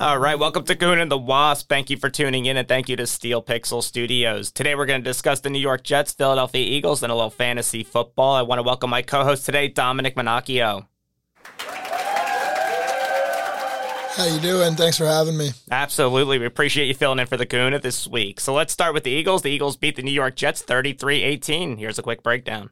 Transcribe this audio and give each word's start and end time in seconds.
All 0.00 0.18
right, 0.18 0.38
welcome 0.38 0.64
to 0.64 0.74
Goon 0.74 0.98
and 0.98 1.10
the 1.10 1.18
Wasp. 1.18 1.68
Thank 1.68 1.90
you 1.90 1.98
for 1.98 2.08
tuning 2.08 2.46
in 2.46 2.56
and 2.56 2.66
thank 2.66 2.88
you 2.88 2.96
to 2.96 3.06
Steel 3.06 3.42
Pixel 3.42 3.82
Studios. 3.82 4.50
Today 4.50 4.74
we're 4.74 4.86
going 4.86 5.02
to 5.02 5.04
discuss 5.04 5.40
the 5.40 5.50
New 5.50 5.58
York 5.58 5.82
Jets, 5.84 6.14
Philadelphia 6.14 6.64
Eagles, 6.64 7.02
and 7.02 7.12
a 7.12 7.14
little 7.14 7.28
fantasy 7.28 7.84
football. 7.84 8.34
I 8.34 8.40
want 8.40 8.60
to 8.60 8.62
welcome 8.62 8.88
my 8.88 9.02
co 9.02 9.24
host 9.24 9.44
today, 9.44 9.68
Dominic 9.68 10.16
Monacchio. 10.16 10.86
How 14.16 14.24
you 14.24 14.40
doing? 14.40 14.74
Thanks 14.74 14.96
for 14.96 15.04
having 15.04 15.36
me. 15.36 15.50
Absolutely. 15.70 16.38
We 16.38 16.46
appreciate 16.46 16.86
you 16.86 16.94
filling 16.94 17.18
in 17.18 17.26
for 17.26 17.36
the 17.36 17.44
Goon 17.44 17.78
this 17.82 18.08
week. 18.08 18.40
So 18.40 18.54
let's 18.54 18.72
start 18.72 18.94
with 18.94 19.04
the 19.04 19.10
Eagles. 19.10 19.42
The 19.42 19.50
Eagles 19.50 19.76
beat 19.76 19.96
the 19.96 20.02
New 20.02 20.12
York 20.12 20.34
Jets 20.34 20.62
33 20.62 21.22
18. 21.22 21.76
Here's 21.76 21.98
a 21.98 22.02
quick 22.02 22.22
breakdown. 22.22 22.70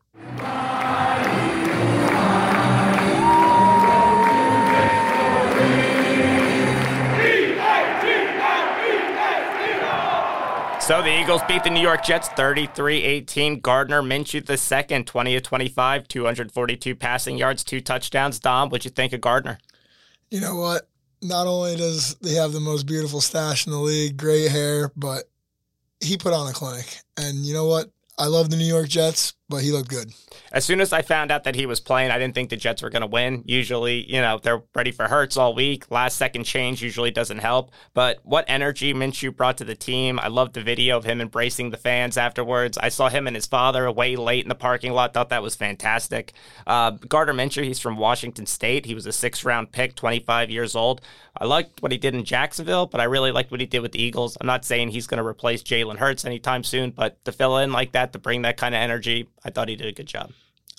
So 10.89 11.03
the 11.03 11.21
Eagles 11.21 11.43
beat 11.47 11.65
the 11.65 11.69
New 11.69 11.83
York 11.83 12.03
Jets 12.03 12.31
33-18. 12.31 13.61
Gardner 13.61 14.01
Minshew 14.01 14.47
the 14.47 14.57
second, 14.57 15.07
20 15.07 15.37
of 15.37 15.43
25, 15.43 16.09
242 16.09 16.97
passing 16.97 17.37
yards, 17.37 17.63
two 17.63 17.83
touchdowns. 17.83 18.39
Dom, 18.39 18.71
what'd 18.71 18.87
you 18.87 18.91
think 18.91 19.13
of 19.13 19.21
Gardner? 19.21 19.59
You 20.31 20.41
know 20.41 20.57
what? 20.57 20.89
Not 21.21 21.47
only 21.47 21.77
does 21.77 22.17
he 22.23 22.37
have 22.37 22.53
the 22.53 22.61
most 22.61 22.87
beautiful 22.87 23.21
stash 23.21 23.67
in 23.67 23.73
the 23.73 23.79
league, 23.79 24.17
great 24.17 24.51
hair, 24.51 24.91
but 24.97 25.25
he 26.01 26.17
put 26.17 26.33
on 26.33 26.49
a 26.49 26.55
clinic. 26.55 27.01
And 27.19 27.45
you 27.45 27.53
know 27.53 27.67
what? 27.67 27.91
I 28.19 28.25
love 28.25 28.49
the 28.49 28.57
New 28.57 28.65
York 28.65 28.89
Jets, 28.89 29.35
but 29.49 29.63
he 29.63 29.73
looked 29.73 29.89
good. 29.89 30.13
As 30.53 30.65
soon 30.65 30.81
as 30.81 30.93
I 30.93 31.03
found 31.03 31.31
out 31.31 31.45
that 31.45 31.55
he 31.55 31.67
was 31.67 31.81
playing, 31.81 32.11
I 32.11 32.19
didn't 32.19 32.35
think 32.35 32.51
the 32.51 32.57
Jets 32.57 32.83
were 32.83 32.91
going 32.91 33.03
to 33.03 33.07
win. 33.07 33.43
Usually, 33.47 34.11
you 34.11 34.21
know, 34.21 34.39
they're 34.43 34.63
ready 34.75 34.93
for 34.93 35.07
Hurts 35.09 35.37
all 35.37 35.55
week. 35.55 35.91
Last 35.91 36.17
second 36.17 36.45
change 36.45 36.83
usually 36.83 37.11
doesn't 37.11 37.39
help. 37.39 37.71
But 37.95 38.19
what 38.23 38.45
energy 38.49 38.93
Minshew 38.93 39.35
brought 39.35 39.59
to 39.59 39.65
the 39.65 39.75
team. 39.75 40.19
I 40.19 40.29
loved 40.29 40.55
the 40.55 40.63
video 40.63 40.97
of 40.97 41.05
him 41.05 41.21
embracing 41.21 41.71
the 41.71 41.77
fans 41.77 42.17
afterwards. 42.17 42.77
I 42.79 42.89
saw 42.89 43.09
him 43.09 43.27
and 43.27 43.37
his 43.37 43.47
father 43.47 43.87
away 43.87 44.17
late 44.17 44.45
in 44.45 44.49
the 44.49 44.55
parking 44.55 44.93
lot. 44.93 45.15
Thought 45.15 45.31
that 45.31 45.43
was 45.43 45.55
fantastic. 45.55 46.33
Uh, 46.67 46.91
Gardner 46.91 47.35
Minshew, 47.35 47.65
he's 47.65 47.79
from 47.79 47.97
Washington 47.97 48.47
State. 48.47 48.87
He 48.87 48.95
was 48.95 49.07
a 49.07 49.13
six 49.13 49.45
round 49.45 49.73
pick, 49.73 49.95
25 49.95 50.51
years 50.51 50.77
old. 50.77 51.01
I 51.41 51.45
liked 51.45 51.83
what 51.83 51.93
he 51.93 51.99
did 51.99 52.15
in 52.15 52.25
Jacksonville, 52.25 52.87
but 52.87 53.01
I 53.01 53.05
really 53.05 53.31
liked 53.31 53.51
what 53.51 53.61
he 53.61 53.67
did 53.67 53.81
with 53.81 53.93
the 53.93 54.03
Eagles. 54.03 54.37
I'm 54.41 54.47
not 54.47 54.65
saying 54.65 54.91
he's 54.91 55.07
going 55.07 55.19
to 55.19 55.27
replace 55.27 55.63
Jalen 55.63 55.97
Hurts 55.97 56.25
anytime 56.25 56.65
soon, 56.65 56.91
but 56.91 57.25
to 57.25 57.33
fill 57.33 57.59
in 57.59 57.73
like 57.73 57.93
that, 57.93 58.13
to 58.13 58.19
bring 58.19 58.43
that 58.43 58.57
kind 58.57 58.75
of 58.75 58.81
energy, 58.81 59.29
I 59.45 59.51
thought 59.51 59.69
he 59.69 59.77
did 59.77 59.87
a 59.87 59.93
good 59.93 60.07
job. 60.07 60.31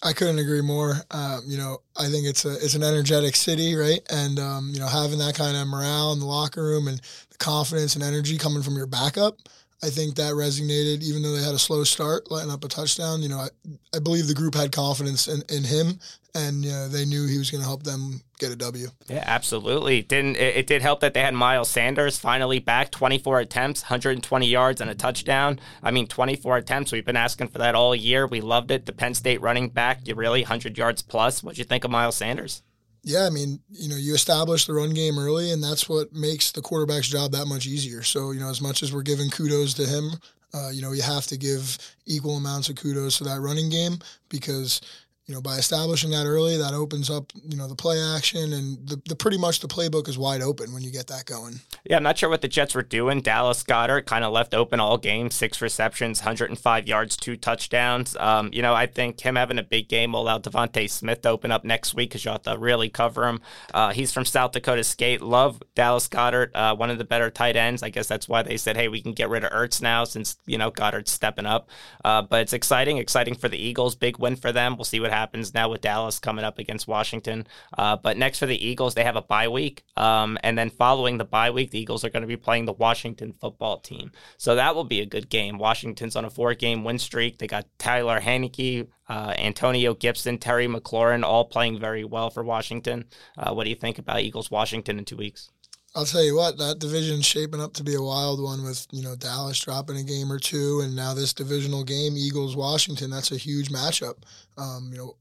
I 0.02 0.14
couldn't 0.14 0.40
agree 0.40 0.62
more. 0.62 0.96
Um, 1.12 1.42
you 1.46 1.58
know, 1.58 1.82
I 1.98 2.08
think 2.08 2.26
it's 2.26 2.46
a 2.46 2.54
it's 2.54 2.76
an 2.76 2.84
energetic 2.84 3.36
city, 3.36 3.76
right? 3.76 4.00
And 4.10 4.40
um, 4.40 4.72
you 4.74 4.80
know, 4.80 4.88
having 4.88 5.20
that 5.20 5.36
kind 5.36 5.58
of 5.58 5.68
morale 5.68 6.14
in 6.14 6.20
the 6.20 6.26
locker 6.26 6.64
room 6.64 6.88
and 6.88 7.02
the 7.30 7.38
confidence 7.38 7.96
and 7.96 8.04
energy 8.04 8.38
coming 8.38 8.64
from 8.64 8.76
your 8.76 8.88
backup, 8.88 9.38
I 9.82 9.90
think 9.90 10.16
that 10.16 10.34
resonated. 10.34 11.02
Even 11.04 11.22
though 11.22 11.36
they 11.36 11.44
had 11.44 11.56
a 11.56 11.60
slow 11.60 11.84
start, 11.84 12.30
letting 12.30 12.52
up 12.52 12.64
a 12.64 12.68
touchdown, 12.68 13.22
you 13.22 13.30
know, 13.30 13.38
I, 13.38 13.48
I 13.96 14.00
believe 14.00 14.28
the 14.28 14.34
group 14.34 14.56
had 14.56 14.72
confidence 14.72 15.28
in, 15.28 15.42
in 15.50 15.64
him, 15.64 16.00
and 16.36 16.66
you 16.66 16.72
know, 16.72 16.88
they 16.88 17.06
knew 17.06 17.28
he 17.28 17.38
was 17.38 17.50
going 17.50 17.62
to 17.62 17.68
help 17.68 17.84
them 17.84 18.22
get 18.40 18.52
a 18.52 18.56
W. 18.58 18.88
Yeah, 19.08 19.24
absolutely. 19.26 20.02
Didn't 20.02 20.36
it, 20.36 20.58
it, 20.58 20.68
did 20.68 20.82
help 20.82 21.00
that 21.00 21.14
they 21.14 21.22
had 21.22 21.34
Miles 21.34 21.70
Sanders 21.70 22.20
finally 22.20 22.60
back, 22.60 22.92
24 22.92 23.40
attempts, 23.40 23.84
120 23.84 24.48
yards 24.48 24.82
and 24.82 24.90
a 24.90 24.96
touchdown. 24.96 25.60
I 25.82 25.92
mean, 25.92 26.08
24 26.08 26.58
attempts. 26.58 26.92
We've 26.92 27.06
been 27.06 27.16
asking 27.16 27.50
for 27.50 27.60
that 27.60 27.76
all 27.76 27.96
year. 27.96 28.28
We 28.28 28.42
loved 28.42 28.72
it. 28.72 28.86
The 28.86 28.94
Penn 28.94 29.14
State 29.14 29.42
running 29.42 29.70
back, 29.70 30.08
you 30.08 30.16
really 30.16 30.42
100 30.42 30.78
yards 30.78 31.02
plus. 31.02 31.44
What'd 31.44 31.58
you 31.58 31.66
think 31.66 31.84
of 31.84 31.92
Miles 31.92 32.18
Sanders? 32.18 32.64
Yeah, 33.04 33.26
I 33.26 33.30
mean, 33.30 33.60
you 33.72 33.90
know, 33.90 33.96
you 33.96 34.14
establish 34.14 34.66
the 34.66 34.74
run 34.74 34.94
game 34.94 35.18
early, 35.18 35.52
and 35.52 35.64
that's 35.64 35.88
what 35.88 36.14
makes 36.14 36.52
the 36.52 36.62
quarterback's 36.62 37.08
job 37.08 37.32
that 37.32 37.46
much 37.46 37.66
easier. 37.66 38.04
So, 38.04 38.32
you 38.32 38.40
know, 38.40 38.50
as 38.50 38.62
much 38.62 38.84
as 38.84 38.94
we're 38.94 39.04
giving 39.04 39.30
kudos 39.30 39.74
to 39.76 39.86
him, 39.86 40.12
uh, 40.54 40.70
you 40.70 40.82
know, 40.82 40.92
you 40.92 41.02
have 41.02 41.26
to 41.28 41.38
give 41.38 41.78
equal 42.06 42.38
amounts 42.38 42.70
of 42.70 42.76
kudos 42.76 43.18
to 43.20 43.24
that 43.24 43.40
running 43.40 43.70
game 43.70 44.00
because 44.30 44.82
you 45.30 45.36
know, 45.36 45.42
by 45.42 45.58
establishing 45.58 46.10
that 46.10 46.26
early, 46.26 46.58
that 46.58 46.74
opens 46.74 47.08
up, 47.08 47.32
you 47.48 47.56
know, 47.56 47.68
the 47.68 47.76
play 47.76 48.02
action 48.02 48.52
and 48.52 48.88
the, 48.88 49.00
the 49.08 49.16
pretty 49.16 49.38
much 49.38 49.60
the 49.60 49.68
playbook 49.68 50.10
is 50.10 50.18
wide 50.18 50.42
open 50.42 50.74
when 50.74 50.82
you 50.82 50.90
get 50.90 51.06
that 51.06 51.26
going. 51.26 51.60
Yeah, 51.86 51.98
I'm 51.98 52.04
not 52.04 52.18
sure 52.18 52.30
what 52.30 52.42
the 52.42 52.48
Jets 52.48 52.74
were 52.74 52.82
doing. 52.82 53.22
Dallas 53.22 53.62
Goedert 53.62 54.08
kind 54.08 54.26
of 54.26 54.34
left 54.34 54.56
open 54.56 54.80
all 54.80 54.98
game, 54.98 55.30
six 55.30 55.62
receptions, 55.62 56.22
105 56.22 56.88
yards, 56.88 57.16
two 57.16 57.38
touchdowns. 57.38 58.16
Um, 58.16 58.50
you 58.52 58.64
know, 58.64 58.74
I 58.74 58.88
think 58.88 59.22
him 59.22 59.36
having 59.36 59.60
a 59.60 59.64
big 59.64 59.88
game 59.88 60.14
will 60.14 60.22
allow 60.22 60.40
DeVonta 60.40 60.90
Smith 60.90 61.22
to 61.22 61.30
open 61.30 61.52
up 61.52 61.64
next 61.64 61.94
week 61.94 62.10
because 62.10 62.26
you 62.26 62.32
have 62.32 62.42
to 62.42 62.58
really 62.58 62.90
cover 62.90 63.28
him. 63.28 63.40
Uh, 63.72 63.92
he's 63.92 64.12
from 64.12 64.26
South 64.26 64.54
Dakota 64.54 64.84
State. 64.84 65.22
Love 65.22 65.62
Dallas 65.76 66.08
Goedert, 66.08 66.50
uh, 66.56 66.76
one 66.76 66.90
of 66.90 66.98
the 66.98 67.06
better 67.06 67.30
tight 67.30 67.56
ends. 67.56 67.84
I 67.84 67.92
guess 67.92 68.08
that's 68.08 68.28
why 68.28 68.42
they 68.42 68.58
said, 68.58 68.78
hey, 68.78 68.88
we 68.88 69.00
can 69.00 69.14
get 69.14 69.30
rid 69.30 69.44
of 69.44 69.52
Ertz 69.52 69.80
now 69.80 70.06
since, 70.06 70.38
you 70.48 70.58
know, 70.58 70.72
Goedert's 70.72 71.12
stepping 71.12 71.46
up. 71.46 71.70
Uh, 72.04 72.24
but 72.24 72.42
it's 72.42 72.54
exciting, 72.54 72.98
exciting 72.98 73.36
for 73.36 73.48
the 73.48 73.60
Eagles. 73.60 73.94
Big 73.94 74.18
win 74.18 74.36
for 74.36 74.52
them. 74.52 74.76
We'll 74.76 74.86
see 74.86 75.00
what 75.00 75.12
happens 75.12 75.19
now 75.54 75.70
with 75.70 75.82
Dallas 75.82 76.20
coming 76.20 76.46
up 76.46 76.60
against 76.60 76.88
Washington. 76.88 77.48
Uh, 77.78 77.96
but 77.96 78.18
next 78.18 78.40
for 78.40 78.46
the 78.46 78.66
Eagles, 78.68 78.96
they 78.96 79.04
have 79.04 79.16
a 79.16 79.22
bye 79.22 79.48
week. 79.48 79.84
Um, 79.98 80.38
and 80.44 80.58
then 80.58 80.70
following 80.70 81.18
the 81.18 81.26
bye 81.26 81.52
week, 81.52 81.72
the 81.72 81.80
Eagles 81.80 82.04
are 82.04 82.10
going 82.10 82.22
to 82.22 82.28
be 82.28 82.38
playing 82.38 82.66
the 82.66 82.74
Washington 82.74 83.34
football 83.34 83.80
team. 83.80 84.12
So 84.38 84.56
that 84.56 84.76
will 84.76 84.84
be 84.84 85.02
a 85.02 85.06
good 85.06 85.30
game. 85.30 85.58
Washington's 85.58 86.16
on 86.16 86.26
a 86.26 86.30
four 86.30 86.54
game 86.54 86.84
win 86.84 87.00
streak. 87.00 87.38
They 87.38 87.48
got 87.48 87.68
Tyler 87.78 88.20
Heinicke, 88.20 88.88
uh, 89.08 89.34
Antonio 89.38 89.94
Gibson, 89.94 90.38
Terry 90.38 90.68
McLaurin, 90.68 91.24
all 91.24 91.46
playing 91.46 91.80
very 91.80 92.04
well 92.04 92.30
for 92.30 92.44
Washington. 92.44 93.06
Uh, 93.38 93.54
what 93.54 93.64
do 93.64 93.70
you 93.70 93.76
think 93.76 93.98
about 94.00 94.22
Eagles 94.22 94.52
Washington 94.52 95.00
in 95.00 95.06
two 95.06 95.18
weeks? 95.18 95.50
I'll 95.96 96.06
tell 96.06 96.24
you 96.24 96.36
what, 96.36 96.58
that 96.60 96.80
division's 96.80 97.26
shaping 97.26 97.60
up 97.60 97.74
to 97.74 97.84
be 97.84 97.96
a 97.96 98.02
wild 98.02 98.42
one 98.42 98.64
with, 98.64 98.86
you 98.92 99.02
know, 99.02 99.16
Dallas 99.16 99.60
dropping 99.60 99.98
a 99.98 100.04
game 100.04 100.32
or 100.32 100.38
two 100.38 100.82
and 100.84 100.96
now 100.96 101.14
this 101.14 101.34
divisional 101.34 101.84
game, 101.84 102.16
Eagles 102.16 102.56
Washington, 102.56 103.10
that's 103.10 103.32
a 103.32 103.38
huge 103.38 103.70
matchup. 103.70 104.16
Um, 104.58 104.90
you 104.92 104.98
know, 104.98 105.16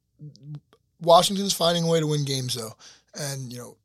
Washington's 1.01 1.55
finding 1.55 1.85
a 1.85 1.87
way 1.87 2.01
to 2.01 2.07
win 2.07 2.25
games 2.25 2.55
though. 2.55 2.75
And, 3.15 3.51
you 3.51 3.59
know, 3.59 3.77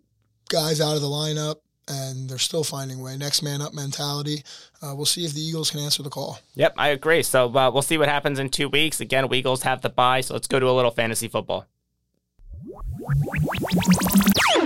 guys 0.49 0.81
out 0.81 0.95
of 0.95 1.01
the 1.01 1.07
lineup 1.07 1.55
and 1.87 2.29
they're 2.29 2.37
still 2.37 2.63
finding 2.63 2.99
a 2.99 3.03
way. 3.03 3.17
Next 3.17 3.41
man 3.41 3.61
up 3.61 3.73
mentality. 3.73 4.43
Uh, 4.81 4.93
we'll 4.93 5.05
see 5.05 5.23
if 5.25 5.33
the 5.33 5.41
Eagles 5.41 5.71
can 5.71 5.79
answer 5.79 6.03
the 6.03 6.09
call. 6.09 6.39
Yep, 6.55 6.73
I 6.77 6.89
agree. 6.89 7.23
So 7.23 7.45
uh, 7.55 7.71
we'll 7.71 7.81
see 7.81 7.97
what 7.97 8.09
happens 8.09 8.39
in 8.39 8.49
two 8.49 8.67
weeks. 8.67 8.99
Again, 8.99 9.27
we 9.29 9.37
Eagles 9.39 9.63
have 9.63 9.81
the 9.81 9.89
bye, 9.89 10.21
so 10.21 10.33
let's 10.33 10.47
go 10.47 10.59
to 10.59 10.69
a 10.69 10.71
little 10.71 10.91
fantasy 10.91 11.29
football. 11.29 11.65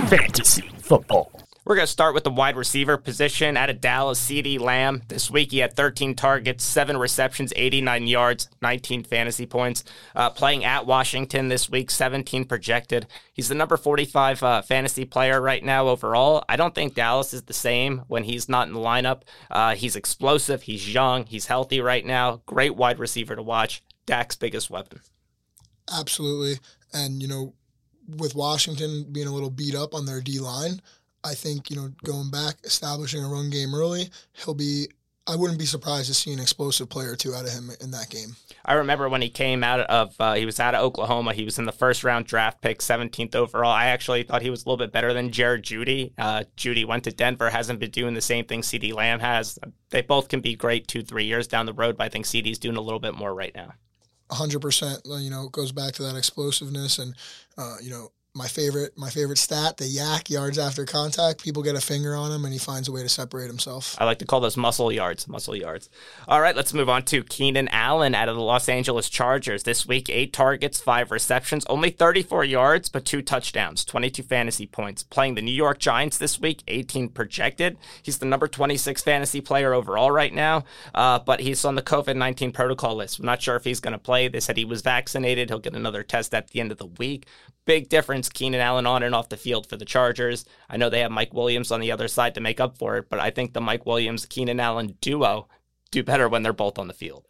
Fantasy 0.07 0.69
football. 0.79 1.31
We're 1.67 1.75
going 1.75 1.85
to 1.85 1.91
start 1.91 2.13
with 2.13 2.23
the 2.23 2.31
wide 2.31 2.55
receiver 2.55 2.95
position 2.95 3.57
out 3.57 3.69
of 3.69 3.81
Dallas, 3.81 4.25
CeeDee 4.25 4.57
Lamb. 4.57 5.01
This 5.09 5.29
week 5.29 5.51
he 5.51 5.57
had 5.57 5.75
13 5.75 6.15
targets, 6.15 6.63
7 6.63 6.95
receptions, 6.95 7.51
89 7.57 8.07
yards, 8.07 8.47
19 8.61 9.03
fantasy 9.03 9.45
points. 9.45 9.83
Uh, 10.15 10.29
playing 10.29 10.63
at 10.63 10.85
Washington 10.85 11.49
this 11.49 11.69
week, 11.69 11.91
17 11.91 12.45
projected. 12.45 13.05
He's 13.33 13.49
the 13.49 13.55
number 13.55 13.75
45 13.75 14.43
uh, 14.43 14.61
fantasy 14.61 15.03
player 15.03 15.41
right 15.41 15.61
now 15.61 15.89
overall. 15.89 16.45
I 16.47 16.55
don't 16.55 16.73
think 16.73 16.95
Dallas 16.95 17.33
is 17.33 17.43
the 17.43 17.53
same 17.53 18.03
when 18.07 18.23
he's 18.23 18.47
not 18.47 18.69
in 18.69 18.73
the 18.73 18.79
lineup. 18.79 19.23
Uh, 19.51 19.75
he's 19.75 19.97
explosive, 19.97 20.61
he's 20.61 20.93
young, 20.93 21.25
he's 21.25 21.47
healthy 21.47 21.81
right 21.81 22.05
now. 22.05 22.43
Great 22.45 22.77
wide 22.77 22.97
receiver 22.97 23.35
to 23.35 23.43
watch. 23.43 23.83
Dak's 24.05 24.37
biggest 24.37 24.69
weapon. 24.69 25.01
Absolutely. 25.91 26.59
And, 26.93 27.21
you 27.21 27.27
know, 27.27 27.55
with 28.07 28.35
Washington 28.35 29.05
being 29.11 29.27
a 29.27 29.33
little 29.33 29.49
beat 29.49 29.75
up 29.75 29.93
on 29.93 30.05
their 30.05 30.21
D 30.21 30.39
line, 30.39 30.81
I 31.23 31.33
think, 31.33 31.69
you 31.69 31.75
know, 31.75 31.91
going 32.03 32.31
back, 32.31 32.55
establishing 32.63 33.23
a 33.23 33.27
run 33.27 33.49
game 33.49 33.73
early, 33.73 34.09
he'll 34.33 34.53
be 34.53 34.87
I 35.29 35.35
wouldn't 35.35 35.59
be 35.59 35.65
surprised 35.65 36.07
to 36.07 36.13
see 36.13 36.31
an 36.31 36.39
explosive 36.39 36.87
player 36.87 37.11
or 37.11 37.15
two 37.17 37.35
out 37.35 37.43
of 37.43 37.51
him 37.51 37.69
in 37.81 37.91
that 37.91 38.09
game. 38.09 38.37
I 38.63 38.75
remember 38.75 39.09
when 39.09 39.21
he 39.21 39.29
came 39.29 39.61
out 39.61 39.81
of 39.81 40.15
uh, 40.19 40.35
he 40.35 40.45
was 40.45 40.57
out 40.59 40.73
of 40.73 40.81
Oklahoma. 40.81 41.33
He 41.33 41.43
was 41.43 41.59
in 41.59 41.65
the 41.65 41.73
first 41.73 42.05
round 42.05 42.25
draft 42.25 42.61
pick, 42.61 42.79
17th 42.79 43.35
overall. 43.35 43.71
I 43.71 43.87
actually 43.87 44.23
thought 44.23 44.41
he 44.41 44.49
was 44.49 44.63
a 44.63 44.69
little 44.69 44.77
bit 44.77 44.93
better 44.93 45.13
than 45.13 45.31
Jared 45.31 45.63
Jeudy. 45.63 46.13
Uh, 46.17 46.43
Jeudy 46.55 46.85
went 46.85 47.03
to 47.03 47.11
Denver, 47.11 47.49
hasn't 47.49 47.79
been 47.79 47.91
doing 47.91 48.13
the 48.13 48.21
same 48.21 48.45
thing 48.45 48.61
CeeDee 48.61 48.93
Lamb 48.93 49.19
has. 49.19 49.59
They 49.89 50.01
both 50.01 50.29
can 50.29 50.39
be 50.39 50.55
great 50.55 50.87
two, 50.87 51.03
three 51.03 51.25
years 51.25 51.47
down 51.47 51.65
the 51.65 51.73
road, 51.73 51.97
but 51.97 52.05
I 52.05 52.09
think 52.09 52.25
CeeDee's 52.25 52.59
doing 52.59 52.77
a 52.77 52.81
little 52.81 52.99
bit 52.99 53.13
more 53.13 53.33
right 53.33 53.53
now. 53.53 53.73
100%. 54.29 55.01
You 55.21 55.29
know, 55.29 55.45
it 55.45 55.51
goes 55.51 55.73
back 55.73 55.93
to 55.93 56.03
that 56.03 56.15
explosiveness 56.15 56.99
and, 56.99 57.15
uh, 57.57 57.77
you 57.81 57.89
know, 57.89 58.11
my 58.37 58.47
favorite 58.47 58.97
my 58.97 59.09
favorite 59.09 59.39
stat, 59.39 59.77
the 59.77 59.85
YAC 59.85 60.29
yards 60.29 60.59
after 60.59 60.85
contact. 60.85 61.43
People 61.43 61.63
get 61.63 61.75
a 61.75 61.81
finger 61.81 62.15
on 62.15 62.31
him, 62.31 62.45
and 62.45 62.53
he 62.53 62.59
finds 62.59 62.87
a 62.87 62.91
way 62.91 63.01
to 63.01 63.09
separate 63.09 63.47
himself. 63.47 63.95
I 63.99 64.05
like 64.05 64.19
to 64.19 64.25
call 64.25 64.39
those 64.39 64.55
muscle 64.55 64.91
yards. 64.91 65.27
Muscle 65.27 65.55
yards. 65.55 65.89
All 66.27 66.39
right, 66.39 66.55
let's 66.55 66.73
move 66.73 66.87
on 66.87 67.03
to 67.05 67.23
Keenan 67.23 67.67
Allen 67.69 68.13
out 68.13 68.29
of 68.29 68.35
the 68.35 68.41
Los 68.41 68.69
Angeles 68.69 69.09
Chargers 69.09 69.63
this 69.63 69.87
week. 69.87 70.09
Eight 70.09 70.31
targets, 70.33 70.79
five 70.79 71.11
receptions, 71.11 71.65
only 71.65 71.89
34 71.89 72.45
yards, 72.45 72.89
but 72.89 73.05
two 73.05 73.21
touchdowns, 73.21 73.83
22 73.83 74.21
fantasy 74.23 74.67
points. 74.67 75.01
Playing 75.01 75.35
the 75.35 75.41
New 75.41 75.51
York 75.51 75.79
Giants 75.79 76.17
this 76.17 76.39
week, 76.39 76.61
18 76.67 77.09
projected. 77.09 77.77
He's 78.03 78.19
the 78.19 78.25
number 78.25 78.47
26 78.47 79.01
fantasy 79.01 79.41
player 79.41 79.73
overall 79.73 80.11
right 80.11 80.33
now, 80.33 80.63
uh, 80.93 81.19
but 81.19 81.39
he's 81.39 81.65
on 81.65 81.75
the 81.75 81.81
COVID 81.81 82.15
19 82.15 82.51
protocol 82.51 82.95
list. 82.95 83.19
I'm 83.19 83.25
not 83.25 83.41
sure 83.41 83.55
if 83.55 83.63
he's 83.63 83.79
going 83.79 83.93
to 83.93 83.97
play. 83.97 84.27
They 84.27 84.39
said 84.39 84.57
he 84.57 84.65
was 84.65 84.81
vaccinated. 84.81 85.49
He'll 85.49 85.59
get 85.59 85.75
another 85.75 86.03
test 86.03 86.35
at 86.35 86.49
the 86.49 86.59
end 86.59 86.71
of 86.71 86.77
the 86.77 86.85
week 86.85 87.25
big 87.67 87.89
difference 87.89 88.26
Keenan 88.29 88.61
Allen 88.61 88.85
on 88.85 89.03
and 89.03 89.15
off 89.15 89.29
the 89.29 89.37
field 89.37 89.67
for 89.67 89.77
the 89.77 89.85
Chargers. 89.85 90.45
I 90.69 90.77
know 90.77 90.89
they 90.89 91.01
have 91.01 91.11
Mike 91.11 91.33
Williams 91.33 91.71
on 91.71 91.79
the 91.79 91.91
other 91.91 92.07
side 92.07 92.35
to 92.35 92.41
make 92.41 92.59
up 92.59 92.77
for 92.77 92.97
it, 92.97 93.09
but 93.09 93.19
I 93.19 93.29
think 93.29 93.53
the 93.53 93.61
Mike 93.61 93.85
Williams 93.85 94.25
Keenan 94.25 94.59
Allen 94.59 94.97
duo 95.01 95.47
do 95.91 96.03
better 96.03 96.27
when 96.27 96.43
they're 96.43 96.53
both 96.53 96.77
on 96.77 96.87
the 96.87 96.93
field. 96.93 97.25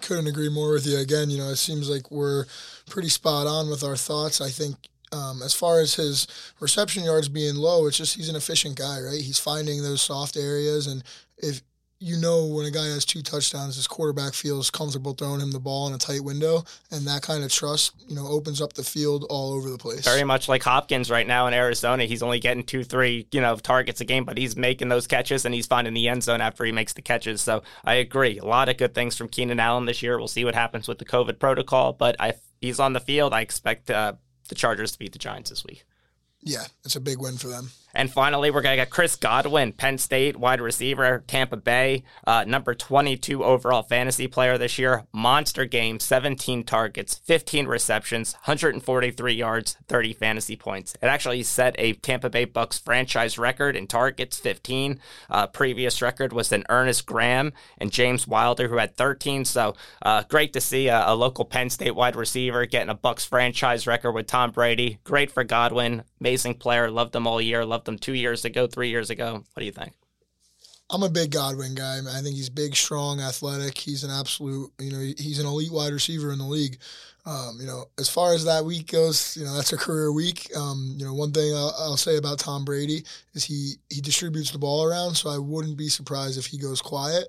Couldn't 0.00 0.26
agree 0.26 0.48
more 0.48 0.72
with 0.72 0.86
you. 0.86 0.98
Again, 0.98 1.30
you 1.30 1.38
know, 1.38 1.48
it 1.48 1.56
seems 1.56 1.90
like 1.90 2.10
we're 2.10 2.44
pretty 2.88 3.08
spot 3.08 3.46
on 3.46 3.68
with 3.68 3.82
our 3.82 3.96
thoughts. 3.96 4.40
I 4.40 4.48
think 4.48 4.88
um, 5.12 5.42
as 5.42 5.54
far 5.54 5.80
as 5.80 5.94
his 5.94 6.26
reception 6.60 7.04
yards 7.04 7.28
being 7.28 7.56
low, 7.56 7.86
it's 7.86 7.96
just 7.96 8.16
he's 8.16 8.28
an 8.28 8.36
efficient 8.36 8.76
guy, 8.76 9.00
right? 9.00 9.20
He's 9.20 9.38
finding 9.38 9.82
those 9.82 10.00
soft 10.00 10.36
areas, 10.36 10.86
and 10.86 11.02
if 11.38 11.62
you 12.00 12.16
know 12.16 12.46
when 12.46 12.64
a 12.64 12.70
guy 12.70 12.86
has 12.86 13.04
two 13.04 13.22
touchdowns, 13.22 13.74
his 13.74 13.88
quarterback 13.88 14.32
feels 14.32 14.70
comfortable 14.70 15.14
throwing 15.14 15.40
him 15.40 15.50
the 15.50 15.58
ball 15.58 15.88
in 15.88 15.94
a 15.94 15.98
tight 15.98 16.22
window, 16.22 16.64
and 16.92 17.06
that 17.06 17.22
kind 17.22 17.42
of 17.42 17.50
trust, 17.50 17.92
you 18.06 18.14
know, 18.14 18.26
opens 18.26 18.60
up 18.60 18.74
the 18.74 18.84
field 18.84 19.26
all 19.28 19.52
over 19.52 19.68
the 19.68 19.78
place. 19.78 20.04
Very 20.04 20.22
much 20.22 20.48
like 20.48 20.62
Hopkins 20.62 21.10
right 21.10 21.26
now 21.26 21.48
in 21.48 21.54
Arizona. 21.54 22.04
He's 22.04 22.22
only 22.22 22.38
getting 22.38 22.62
two, 22.62 22.84
three, 22.84 23.26
you 23.32 23.40
know, 23.40 23.56
targets 23.56 24.00
a 24.00 24.04
game, 24.04 24.24
but 24.24 24.38
he's 24.38 24.56
making 24.56 24.88
those 24.88 25.08
catches 25.08 25.44
and 25.44 25.54
he's 25.54 25.66
finding 25.66 25.94
the 25.94 26.08
end 26.08 26.22
zone 26.22 26.40
after 26.40 26.64
he 26.64 26.70
makes 26.70 26.92
the 26.92 27.02
catches. 27.02 27.40
So 27.40 27.62
I 27.84 27.94
agree. 27.94 28.38
A 28.38 28.44
lot 28.44 28.68
of 28.68 28.76
good 28.76 28.94
things 28.94 29.16
from 29.16 29.28
Keenan 29.28 29.58
Allen 29.58 29.86
this 29.86 30.02
year. 30.02 30.18
We'll 30.18 30.28
see 30.28 30.44
what 30.44 30.54
happens 30.54 30.86
with 30.86 30.98
the 30.98 31.04
COVID 31.04 31.40
protocol, 31.40 31.92
but 31.92 32.14
I, 32.20 32.34
he's 32.60 32.78
on 32.78 32.92
the 32.92 33.00
field. 33.00 33.34
I 33.34 33.40
expect 33.40 33.90
uh, 33.90 34.12
the 34.48 34.54
Chargers 34.54 34.92
to 34.92 34.98
beat 35.00 35.12
the 35.12 35.18
Giants 35.18 35.50
this 35.50 35.64
week. 35.64 35.84
Yeah, 36.42 36.64
it's 36.84 36.94
a 36.94 37.00
big 37.00 37.18
win 37.20 37.36
for 37.36 37.48
them. 37.48 37.70
And 37.94 38.10
finally, 38.10 38.50
we're 38.50 38.62
going 38.62 38.76
to 38.76 38.82
get 38.82 38.90
Chris 38.90 39.16
Godwin, 39.16 39.72
Penn 39.72 39.98
State 39.98 40.36
wide 40.36 40.60
receiver, 40.60 41.24
Tampa 41.26 41.56
Bay, 41.56 42.04
uh, 42.26 42.44
number 42.46 42.74
22 42.74 43.42
overall 43.42 43.82
fantasy 43.82 44.26
player 44.26 44.58
this 44.58 44.78
year. 44.78 45.04
Monster 45.12 45.64
game, 45.64 45.98
17 45.98 46.64
targets, 46.64 47.16
15 47.24 47.66
receptions, 47.66 48.34
143 48.34 49.32
yards, 49.32 49.76
30 49.88 50.12
fantasy 50.12 50.56
points. 50.56 50.94
It 51.02 51.06
actually 51.06 51.42
set 51.42 51.74
a 51.78 51.94
Tampa 51.94 52.30
Bay 52.30 52.44
Bucks 52.44 52.78
franchise 52.78 53.38
record 53.38 53.74
in 53.74 53.86
targets, 53.86 54.38
15. 54.38 55.00
Uh, 55.30 55.46
previous 55.46 56.02
record 56.02 56.32
was 56.32 56.52
an 56.52 56.64
Ernest 56.68 57.06
Graham 57.06 57.52
and 57.78 57.90
James 57.90 58.26
Wilder, 58.26 58.68
who 58.68 58.76
had 58.76 58.96
13. 58.96 59.44
So 59.44 59.74
uh, 60.02 60.24
great 60.28 60.52
to 60.52 60.60
see 60.60 60.88
a, 60.88 61.08
a 61.08 61.14
local 61.14 61.44
Penn 61.44 61.70
State 61.70 61.94
wide 61.94 62.16
receiver 62.16 62.66
getting 62.66 62.90
a 62.90 62.94
Bucks 62.94 63.24
franchise 63.24 63.86
record 63.86 64.12
with 64.12 64.26
Tom 64.26 64.50
Brady. 64.50 64.98
Great 65.04 65.30
for 65.30 65.44
Godwin. 65.44 66.02
Amazing 66.20 66.54
player. 66.54 66.90
Loved 66.90 67.14
him 67.14 67.26
all 67.26 67.40
year. 67.40 67.64
Loved 67.64 67.77
them 67.84 67.98
two 67.98 68.14
years 68.14 68.44
ago, 68.44 68.66
three 68.66 68.90
years 68.90 69.10
ago. 69.10 69.44
What 69.52 69.60
do 69.60 69.64
you 69.64 69.72
think? 69.72 69.92
I'm 70.90 71.02
a 71.02 71.10
big 71.10 71.32
Godwin 71.32 71.74
guy. 71.74 71.98
I 71.98 72.20
think 72.22 72.36
he's 72.36 72.48
big, 72.48 72.74
strong, 72.74 73.20
athletic. 73.20 73.76
He's 73.76 74.04
an 74.04 74.10
absolute, 74.10 74.72
you 74.78 74.90
know, 74.90 75.00
he's 75.00 75.38
an 75.38 75.46
elite 75.46 75.72
wide 75.72 75.92
receiver 75.92 76.32
in 76.32 76.38
the 76.38 76.46
league. 76.46 76.78
Um, 77.26 77.58
you 77.60 77.66
know, 77.66 77.84
as 77.98 78.08
far 78.08 78.32
as 78.32 78.46
that 78.46 78.64
week 78.64 78.90
goes, 78.90 79.36
you 79.36 79.44
know, 79.44 79.54
that's 79.54 79.74
a 79.74 79.76
career 79.76 80.10
week. 80.10 80.50
Um, 80.56 80.94
you 80.96 81.04
know, 81.04 81.12
one 81.12 81.30
thing 81.30 81.54
I'll, 81.54 81.74
I'll, 81.78 81.96
say 81.98 82.16
about 82.16 82.38
Tom 82.38 82.64
Brady 82.64 83.04
is 83.34 83.44
he 83.44 83.74
he 83.90 84.00
distributes 84.00 84.50
the 84.50 84.58
ball 84.58 84.82
around, 84.82 85.14
so 85.14 85.28
I 85.28 85.36
wouldn't 85.36 85.76
be 85.76 85.90
surprised 85.90 86.38
if 86.38 86.46
he 86.46 86.56
goes 86.56 86.80
quiet 86.80 87.28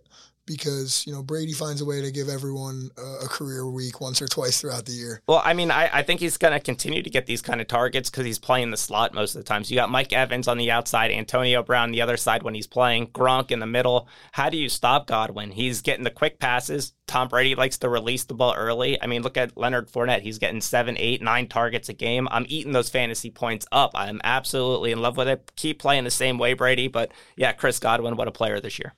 because 0.50 1.06
you 1.06 1.14
know 1.14 1.22
Brady 1.22 1.54
finds 1.54 1.80
a 1.80 1.86
way 1.86 2.02
to 2.02 2.12
give 2.12 2.28
everyone 2.28 2.90
a, 2.98 3.28
career 3.30 3.70
week 3.70 4.02
once 4.02 4.22
or 4.22 4.28
twice 4.28 4.60
throughout 4.60 4.86
the 4.86 4.92
year. 4.92 5.22
Well, 5.28 5.42
I 5.46 5.54
mean, 5.54 5.70
I, 5.70 6.00
I 6.00 6.02
think 6.02 6.20
he's 6.20 6.38
going 6.38 6.54
to 6.54 6.60
continue 6.60 7.04
to 7.04 7.10
get 7.10 7.28
these 7.28 7.44
kind 7.44 7.62
of 7.62 7.68
targets 7.68 8.10
because 8.10 8.26
he's 8.26 8.40
playing 8.40 8.72
the 8.72 8.78
slot 8.78 9.14
most 9.14 9.36
of 9.36 9.40
the 9.40 9.48
time. 9.48 9.64
So 9.64 9.70
you 9.70 9.76
got 9.76 9.92
Mike 9.92 10.12
Evans 10.12 10.48
on 10.48 10.58
the 10.58 10.72
outside, 10.72 11.12
Antonio 11.12 11.62
Brown 11.62 11.92
the 11.92 12.02
other 12.02 12.18
side 12.18 12.42
when 12.42 12.56
he's 12.56 12.66
playing, 12.66 13.08
Gronk 13.08 13.52
in 13.52 13.60
the 13.60 13.68
middle. 13.68 14.08
How 14.32 14.50
do 14.50 14.58
you 14.58 14.68
stop 14.68 15.06
Godwin? 15.06 15.52
He's 15.52 15.82
getting 15.82 16.04
the 16.04 16.10
quick 16.10 16.40
passes. 16.40 16.94
Tom 17.06 17.28
Brady 17.28 17.54
likes 17.54 17.78
to 17.80 17.90
release 17.90 18.24
the 18.24 18.34
ball 18.34 18.56
early. 18.58 19.00
I 19.02 19.06
mean, 19.06 19.22
look 19.22 19.38
at 19.38 19.56
Leonard 19.56 19.90
Fournette. 19.90 20.22
He's 20.22 20.40
getting 20.40 20.62
seven, 20.62 20.96
eight, 20.98 21.22
nine 21.22 21.48
targets 21.48 21.90
a 21.90 21.94
game. 21.94 22.28
I'm 22.32 22.46
eating 22.50 22.72
those 22.72 22.90
fantasy 22.90 23.30
points 23.30 23.68
up. 23.72 23.92
I'm 23.94 24.20
absolutely 24.24 24.92
in 24.92 25.02
love 25.02 25.18
with 25.18 25.28
it. 25.28 25.52
Keep 25.56 25.80
playing 25.80 26.04
the 26.04 26.12
same 26.12 26.40
way, 26.40 26.54
Brady. 26.54 26.88
But 26.88 27.12
yeah, 27.36 27.52
Chris 27.52 27.80
Godwin, 27.80 28.16
what 28.16 28.28
a 28.28 28.32
player 28.32 28.60
this 28.60 28.80
year. 28.80 28.94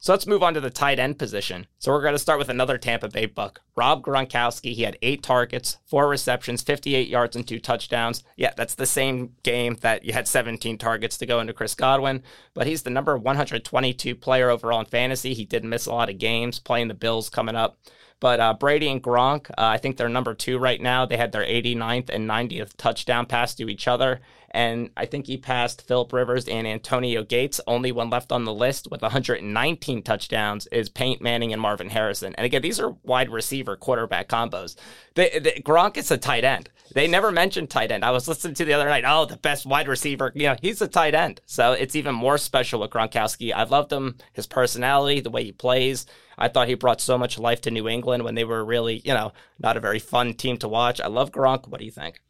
So 0.00 0.12
let's 0.12 0.28
move 0.28 0.44
on 0.44 0.54
to 0.54 0.60
the 0.60 0.70
tight 0.70 1.00
end 1.00 1.18
position. 1.18 1.66
So 1.80 1.90
we're 1.90 2.02
going 2.02 2.14
to 2.14 2.20
start 2.20 2.38
with 2.38 2.48
another 2.48 2.78
Tampa 2.78 3.08
Bay 3.08 3.26
Buck, 3.26 3.62
Rob 3.74 4.04
Gronkowski. 4.04 4.72
He 4.72 4.84
had 4.84 4.96
eight 5.02 5.24
targets, 5.24 5.78
four 5.86 6.08
receptions, 6.08 6.62
58 6.62 7.08
yards, 7.08 7.34
and 7.34 7.46
two 7.46 7.58
touchdowns. 7.58 8.22
Yeah, 8.36 8.52
that's 8.56 8.76
the 8.76 8.86
same 8.86 9.34
game 9.42 9.76
that 9.80 10.04
you 10.04 10.12
had 10.12 10.28
17 10.28 10.78
targets 10.78 11.18
to 11.18 11.26
go 11.26 11.40
into 11.40 11.52
Chris 11.52 11.74
Godwin, 11.74 12.22
but 12.54 12.68
he's 12.68 12.84
the 12.84 12.90
number 12.90 13.18
122 13.18 14.14
player 14.14 14.50
overall 14.50 14.78
in 14.78 14.86
fantasy. 14.86 15.34
He 15.34 15.44
didn't 15.44 15.70
miss 15.70 15.86
a 15.86 15.92
lot 15.92 16.10
of 16.10 16.18
games 16.18 16.60
playing 16.60 16.86
the 16.86 16.94
Bills 16.94 17.28
coming 17.28 17.56
up. 17.56 17.80
But 18.20 18.38
uh, 18.40 18.54
Brady 18.54 18.88
and 18.88 19.02
Gronk, 19.02 19.50
uh, 19.50 19.54
I 19.58 19.78
think 19.78 19.96
they're 19.96 20.08
number 20.08 20.34
two 20.34 20.58
right 20.58 20.80
now. 20.80 21.06
They 21.06 21.16
had 21.16 21.32
their 21.32 21.44
89th 21.44 22.08
and 22.10 22.28
90th 22.28 22.76
touchdown 22.76 23.26
pass 23.26 23.54
to 23.56 23.68
each 23.68 23.88
other. 23.88 24.20
And 24.50 24.90
I 24.96 25.04
think 25.06 25.26
he 25.26 25.36
passed 25.36 25.86
Philip 25.86 26.12
Rivers 26.12 26.48
and 26.48 26.66
Antonio 26.66 27.22
Gates. 27.22 27.60
Only 27.66 27.92
one 27.92 28.08
left 28.08 28.32
on 28.32 28.44
the 28.44 28.54
list 28.54 28.88
with 28.90 29.02
119 29.02 30.02
touchdowns 30.02 30.66
is 30.68 30.88
Peyton 30.88 31.22
Manning 31.22 31.52
and 31.52 31.60
Marvin 31.60 31.90
Harrison. 31.90 32.34
And 32.36 32.46
again, 32.46 32.62
these 32.62 32.80
are 32.80 32.96
wide 33.02 33.30
receiver 33.30 33.76
quarterback 33.76 34.28
combos. 34.28 34.76
They, 35.14 35.38
they, 35.38 35.62
Gronk 35.64 35.96
is 35.96 36.10
a 36.10 36.16
tight 36.16 36.44
end. 36.44 36.70
They 36.94 37.06
never 37.06 37.30
mentioned 37.30 37.68
tight 37.68 37.92
end. 37.92 38.04
I 38.04 38.10
was 38.10 38.26
listening 38.26 38.54
to 38.54 38.64
the 38.64 38.72
other 38.72 38.88
night. 38.88 39.04
Oh, 39.06 39.26
the 39.26 39.36
best 39.36 39.66
wide 39.66 39.88
receiver. 39.88 40.32
You 40.34 40.48
know, 40.48 40.56
he's 40.62 40.80
a 40.80 40.88
tight 40.88 41.14
end. 41.14 41.42
So 41.44 41.72
it's 41.72 41.96
even 41.96 42.14
more 42.14 42.38
special 42.38 42.80
with 42.80 42.90
Gronkowski. 42.90 43.52
I 43.52 43.64
loved 43.64 43.92
him, 43.92 44.16
his 44.32 44.46
personality, 44.46 45.20
the 45.20 45.30
way 45.30 45.44
he 45.44 45.52
plays. 45.52 46.06
I 46.38 46.48
thought 46.48 46.68
he 46.68 46.74
brought 46.74 47.00
so 47.00 47.18
much 47.18 47.38
life 47.38 47.60
to 47.62 47.70
New 47.70 47.88
England 47.88 48.22
when 48.22 48.34
they 48.34 48.44
were 48.44 48.64
really, 48.64 49.02
you 49.04 49.12
know, 49.12 49.32
not 49.58 49.76
a 49.76 49.80
very 49.80 49.98
fun 49.98 50.34
team 50.34 50.56
to 50.58 50.68
watch. 50.68 51.00
I 51.00 51.08
love 51.08 51.32
Gronk. 51.32 51.68
What 51.68 51.80
do 51.80 51.84
you 51.84 51.90
think? 51.90 52.20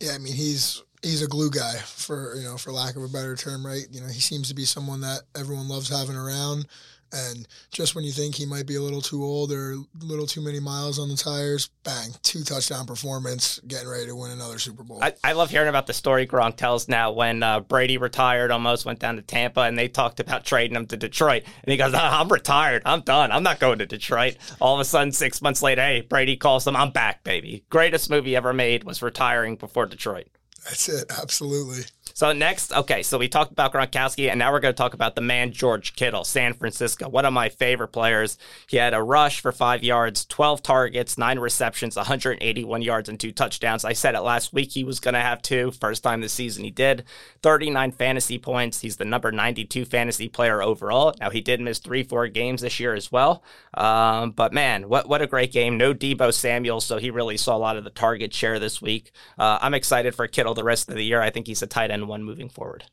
Yeah, 0.00 0.12
I 0.12 0.18
mean, 0.18 0.34
he's 0.34 0.82
he's 1.06 1.22
a 1.22 1.28
glue 1.28 1.50
guy 1.50 1.74
for 1.84 2.34
you 2.34 2.42
know 2.42 2.56
for 2.56 2.72
lack 2.72 2.96
of 2.96 3.02
a 3.02 3.08
better 3.08 3.36
term 3.36 3.64
right 3.64 3.86
you 3.90 4.00
know 4.00 4.08
he 4.08 4.20
seems 4.20 4.48
to 4.48 4.54
be 4.54 4.64
someone 4.64 5.00
that 5.00 5.20
everyone 5.36 5.68
loves 5.68 5.88
having 5.88 6.16
around 6.16 6.66
and 7.12 7.46
just 7.70 7.94
when 7.94 8.04
you 8.04 8.10
think 8.10 8.34
he 8.34 8.46
might 8.46 8.66
be 8.66 8.74
a 8.74 8.82
little 8.82 9.00
too 9.00 9.22
old 9.22 9.52
or 9.52 9.72
a 9.72 10.04
little 10.04 10.26
too 10.26 10.40
many 10.40 10.58
miles 10.58 10.98
on 10.98 11.08
the 11.08 11.16
tires, 11.16 11.70
bang, 11.84 12.10
two 12.22 12.42
touchdown 12.42 12.84
performance, 12.84 13.60
getting 13.66 13.88
ready 13.88 14.06
to 14.06 14.16
win 14.16 14.32
another 14.32 14.58
Super 14.58 14.82
Bowl. 14.82 15.02
I, 15.02 15.14
I 15.22 15.32
love 15.32 15.50
hearing 15.50 15.68
about 15.68 15.86
the 15.86 15.92
story 15.92 16.26
Gronk 16.26 16.56
tells 16.56 16.88
now 16.88 17.12
when 17.12 17.42
uh, 17.42 17.60
Brady 17.60 17.96
retired, 17.96 18.50
almost 18.50 18.84
went 18.84 18.98
down 18.98 19.16
to 19.16 19.22
Tampa, 19.22 19.60
and 19.60 19.78
they 19.78 19.88
talked 19.88 20.18
about 20.18 20.44
trading 20.44 20.76
him 20.76 20.86
to 20.86 20.96
Detroit. 20.96 21.44
And 21.44 21.70
he 21.70 21.76
goes, 21.76 21.94
I'm 21.94 22.28
retired. 22.28 22.82
I'm 22.84 23.02
done. 23.02 23.30
I'm 23.30 23.44
not 23.44 23.60
going 23.60 23.78
to 23.78 23.86
Detroit. 23.86 24.36
All 24.60 24.74
of 24.74 24.80
a 24.80 24.84
sudden, 24.84 25.12
six 25.12 25.40
months 25.40 25.62
later, 25.62 25.82
hey, 25.82 26.00
Brady 26.00 26.36
calls 26.36 26.66
him, 26.66 26.76
I'm 26.76 26.90
back, 26.90 27.22
baby. 27.22 27.64
Greatest 27.70 28.10
movie 28.10 28.34
ever 28.34 28.52
made 28.52 28.82
was 28.84 29.00
retiring 29.00 29.56
before 29.56 29.86
Detroit. 29.86 30.28
That's 30.66 30.88
it. 30.88 31.04
Absolutely. 31.10 31.84
So 32.14 32.32
next, 32.32 32.72
okay, 32.72 33.02
so 33.02 33.18
we 33.18 33.28
talked 33.28 33.52
about 33.52 33.74
Gronkowski, 33.74 34.30
and 34.30 34.38
now 34.38 34.50
we're 34.50 34.60
going 34.60 34.72
to 34.72 34.76
talk 34.76 34.94
about 34.94 35.14
the 35.14 35.20
man 35.20 35.52
George 35.52 35.94
Kittle, 35.96 36.24
San 36.24 36.54
Francisco, 36.54 37.08
one 37.10 37.26
of 37.26 37.32
my 37.34 37.50
favorite 37.50 37.88
players. 37.88 38.38
He 38.66 38.78
had 38.78 38.94
a 38.94 39.02
rush 39.02 39.40
for 39.40 39.52
five 39.52 39.84
yards, 39.84 40.24
12 40.24 40.62
targets, 40.62 41.18
nine 41.18 41.38
receptions, 41.38 41.94
181 41.94 42.80
yards, 42.80 43.10
and 43.10 43.20
two 43.20 43.32
touchdowns. 43.32 43.84
I 43.84 43.92
said 43.92 44.14
it 44.14 44.20
last 44.20 44.54
week 44.54 44.72
he 44.72 44.82
was 44.82 44.98
going 44.98 45.12
to 45.14 45.20
have 45.20 45.42
two. 45.42 45.72
First 45.72 46.02
time 46.02 46.22
this 46.22 46.32
season 46.32 46.64
he 46.64 46.70
did. 46.70 47.04
39 47.42 47.92
fantasy 47.92 48.38
points. 48.38 48.80
He's 48.80 48.96
the 48.96 49.04
number 49.04 49.30
92 49.30 49.84
fantasy 49.84 50.28
player 50.28 50.62
overall. 50.62 51.14
Now 51.20 51.28
he 51.28 51.42
did 51.42 51.60
miss 51.60 51.78
three, 51.78 52.02
four 52.02 52.28
games 52.28 52.62
this 52.62 52.80
year 52.80 52.94
as 52.94 53.12
well. 53.12 53.42
Um, 53.74 54.30
but 54.30 54.54
man, 54.54 54.88
what 54.88 55.08
what 55.08 55.20
a 55.20 55.26
great 55.26 55.52
game. 55.52 55.76
No 55.76 55.92
Debo 55.92 56.32
Samuel, 56.32 56.80
so 56.80 56.96
he 56.96 57.10
really 57.10 57.36
saw 57.36 57.56
a 57.56 57.58
lot 57.58 57.76
of 57.76 57.84
the 57.84 57.90
target 57.90 58.32
share 58.32 58.58
this 58.58 58.80
week. 58.80 59.12
Uh, 59.38 59.58
I'm 59.60 59.74
excited 59.74 60.14
for 60.14 60.26
Kittle 60.26 60.54
the 60.54 60.64
rest 60.64 60.88
of 60.88 60.94
the 60.94 61.04
year. 61.04 61.20
I 61.20 61.30
think 61.30 61.46
he's 61.46 61.62
a 61.62 61.66
tight 61.66 61.90
end 61.90 61.95
one 62.04 62.22
moving 62.22 62.48
forward. 62.48 62.84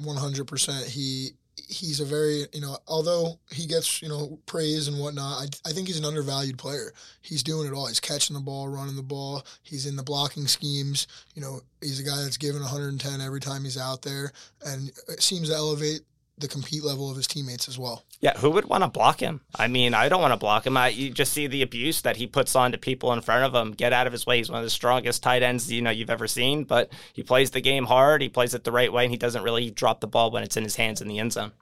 100%. 0.00 0.88
He 0.88 1.30
he's 1.68 2.00
a 2.00 2.04
very 2.04 2.46
you 2.54 2.60
know 2.60 2.78
although 2.88 3.38
he 3.50 3.66
gets 3.66 4.00
you 4.00 4.08
know 4.08 4.38
praise 4.46 4.88
and 4.88 4.98
whatnot 4.98 5.42
I, 5.42 5.68
I 5.68 5.72
think 5.72 5.86
he's 5.86 5.98
an 5.98 6.04
undervalued 6.04 6.58
player. 6.58 6.92
He's 7.20 7.42
doing 7.42 7.68
it 7.68 7.74
all. 7.74 7.86
He's 7.86 8.00
catching 8.00 8.34
the 8.34 8.40
ball 8.40 8.68
running 8.68 8.96
the 8.96 9.02
ball. 9.02 9.44
He's 9.62 9.86
in 9.86 9.96
the 9.96 10.02
blocking 10.02 10.46
schemes. 10.46 11.06
You 11.34 11.42
know 11.42 11.60
he's 11.80 12.00
a 12.00 12.04
guy 12.04 12.22
that's 12.22 12.38
given 12.38 12.62
110 12.62 13.20
every 13.20 13.40
time 13.40 13.64
he's 13.64 13.78
out 13.78 14.02
there. 14.02 14.32
And 14.64 14.90
it 15.08 15.22
seems 15.22 15.50
to 15.50 15.54
elevate 15.54 16.00
the 16.42 16.48
compete 16.48 16.84
level 16.84 17.10
of 17.10 17.16
his 17.16 17.26
teammates 17.26 17.68
as 17.68 17.78
well. 17.78 18.04
Yeah, 18.20 18.36
who 18.36 18.50
would 18.50 18.66
want 18.66 18.84
to 18.84 18.88
block 18.88 19.20
him? 19.20 19.40
I 19.56 19.68
mean, 19.68 19.94
I 19.94 20.08
don't 20.08 20.20
want 20.20 20.32
to 20.32 20.38
block 20.38 20.66
him. 20.66 20.76
I, 20.76 20.88
you 20.88 21.10
just 21.10 21.32
see 21.32 21.46
the 21.46 21.62
abuse 21.62 22.02
that 22.02 22.16
he 22.16 22.26
puts 22.26 22.54
on 22.54 22.72
to 22.72 22.78
people 22.78 23.12
in 23.12 23.22
front 23.22 23.44
of 23.44 23.54
him. 23.54 23.72
Get 23.72 23.92
out 23.92 24.06
of 24.06 24.12
his 24.12 24.26
way. 24.26 24.36
He's 24.36 24.50
one 24.50 24.58
of 24.58 24.64
the 24.64 24.70
strongest 24.70 25.22
tight 25.22 25.42
ends 25.42 25.72
you 25.72 25.80
know 25.80 25.90
you've 25.90 26.10
ever 26.10 26.28
seen. 26.28 26.64
But 26.64 26.92
he 27.14 27.22
plays 27.22 27.52
the 27.52 27.60
game 27.62 27.86
hard. 27.86 28.20
He 28.20 28.28
plays 28.28 28.52
it 28.54 28.64
the 28.64 28.72
right 28.72 28.92
way, 28.92 29.04
and 29.04 29.10
he 29.10 29.16
doesn't 29.16 29.42
really 29.42 29.70
drop 29.70 30.00
the 30.00 30.06
ball 30.06 30.30
when 30.30 30.42
it's 30.42 30.56
in 30.56 30.64
his 30.64 30.76
hands 30.76 31.00
in 31.00 31.08
the 31.08 31.18
end 31.18 31.32
zone. 31.32 31.52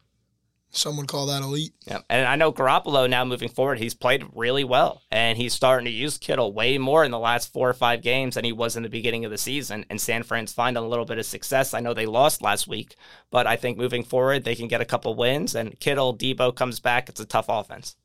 Some 0.72 0.96
would 0.98 1.08
call 1.08 1.26
that 1.26 1.42
elite. 1.42 1.72
Yeah, 1.84 2.00
and 2.08 2.26
I 2.26 2.36
know 2.36 2.52
Garoppolo 2.52 3.10
now 3.10 3.24
moving 3.24 3.48
forward, 3.48 3.80
he's 3.80 3.94
played 3.94 4.24
really 4.34 4.62
well, 4.62 5.02
and 5.10 5.36
he's 5.36 5.52
starting 5.52 5.84
to 5.86 5.90
use 5.90 6.16
Kittle 6.16 6.52
way 6.52 6.78
more 6.78 7.04
in 7.04 7.10
the 7.10 7.18
last 7.18 7.52
four 7.52 7.68
or 7.68 7.74
five 7.74 8.02
games 8.02 8.36
than 8.36 8.44
he 8.44 8.52
was 8.52 8.76
in 8.76 8.84
the 8.84 8.88
beginning 8.88 9.24
of 9.24 9.32
the 9.32 9.38
season. 9.38 9.84
And 9.90 10.00
San 10.00 10.22
Fran's 10.22 10.52
finding 10.52 10.82
a 10.82 10.86
little 10.86 11.04
bit 11.04 11.18
of 11.18 11.26
success. 11.26 11.74
I 11.74 11.80
know 11.80 11.92
they 11.92 12.06
lost 12.06 12.40
last 12.40 12.68
week, 12.68 12.94
but 13.30 13.48
I 13.48 13.56
think 13.56 13.78
moving 13.78 14.04
forward 14.04 14.44
they 14.44 14.54
can 14.54 14.68
get 14.68 14.80
a 14.80 14.84
couple 14.84 15.14
wins. 15.14 15.56
And 15.56 15.78
Kittle, 15.80 16.16
Debo 16.16 16.54
comes 16.54 16.78
back. 16.78 17.08
It's 17.08 17.20
a 17.20 17.26
tough 17.26 17.46
offense. 17.48 17.96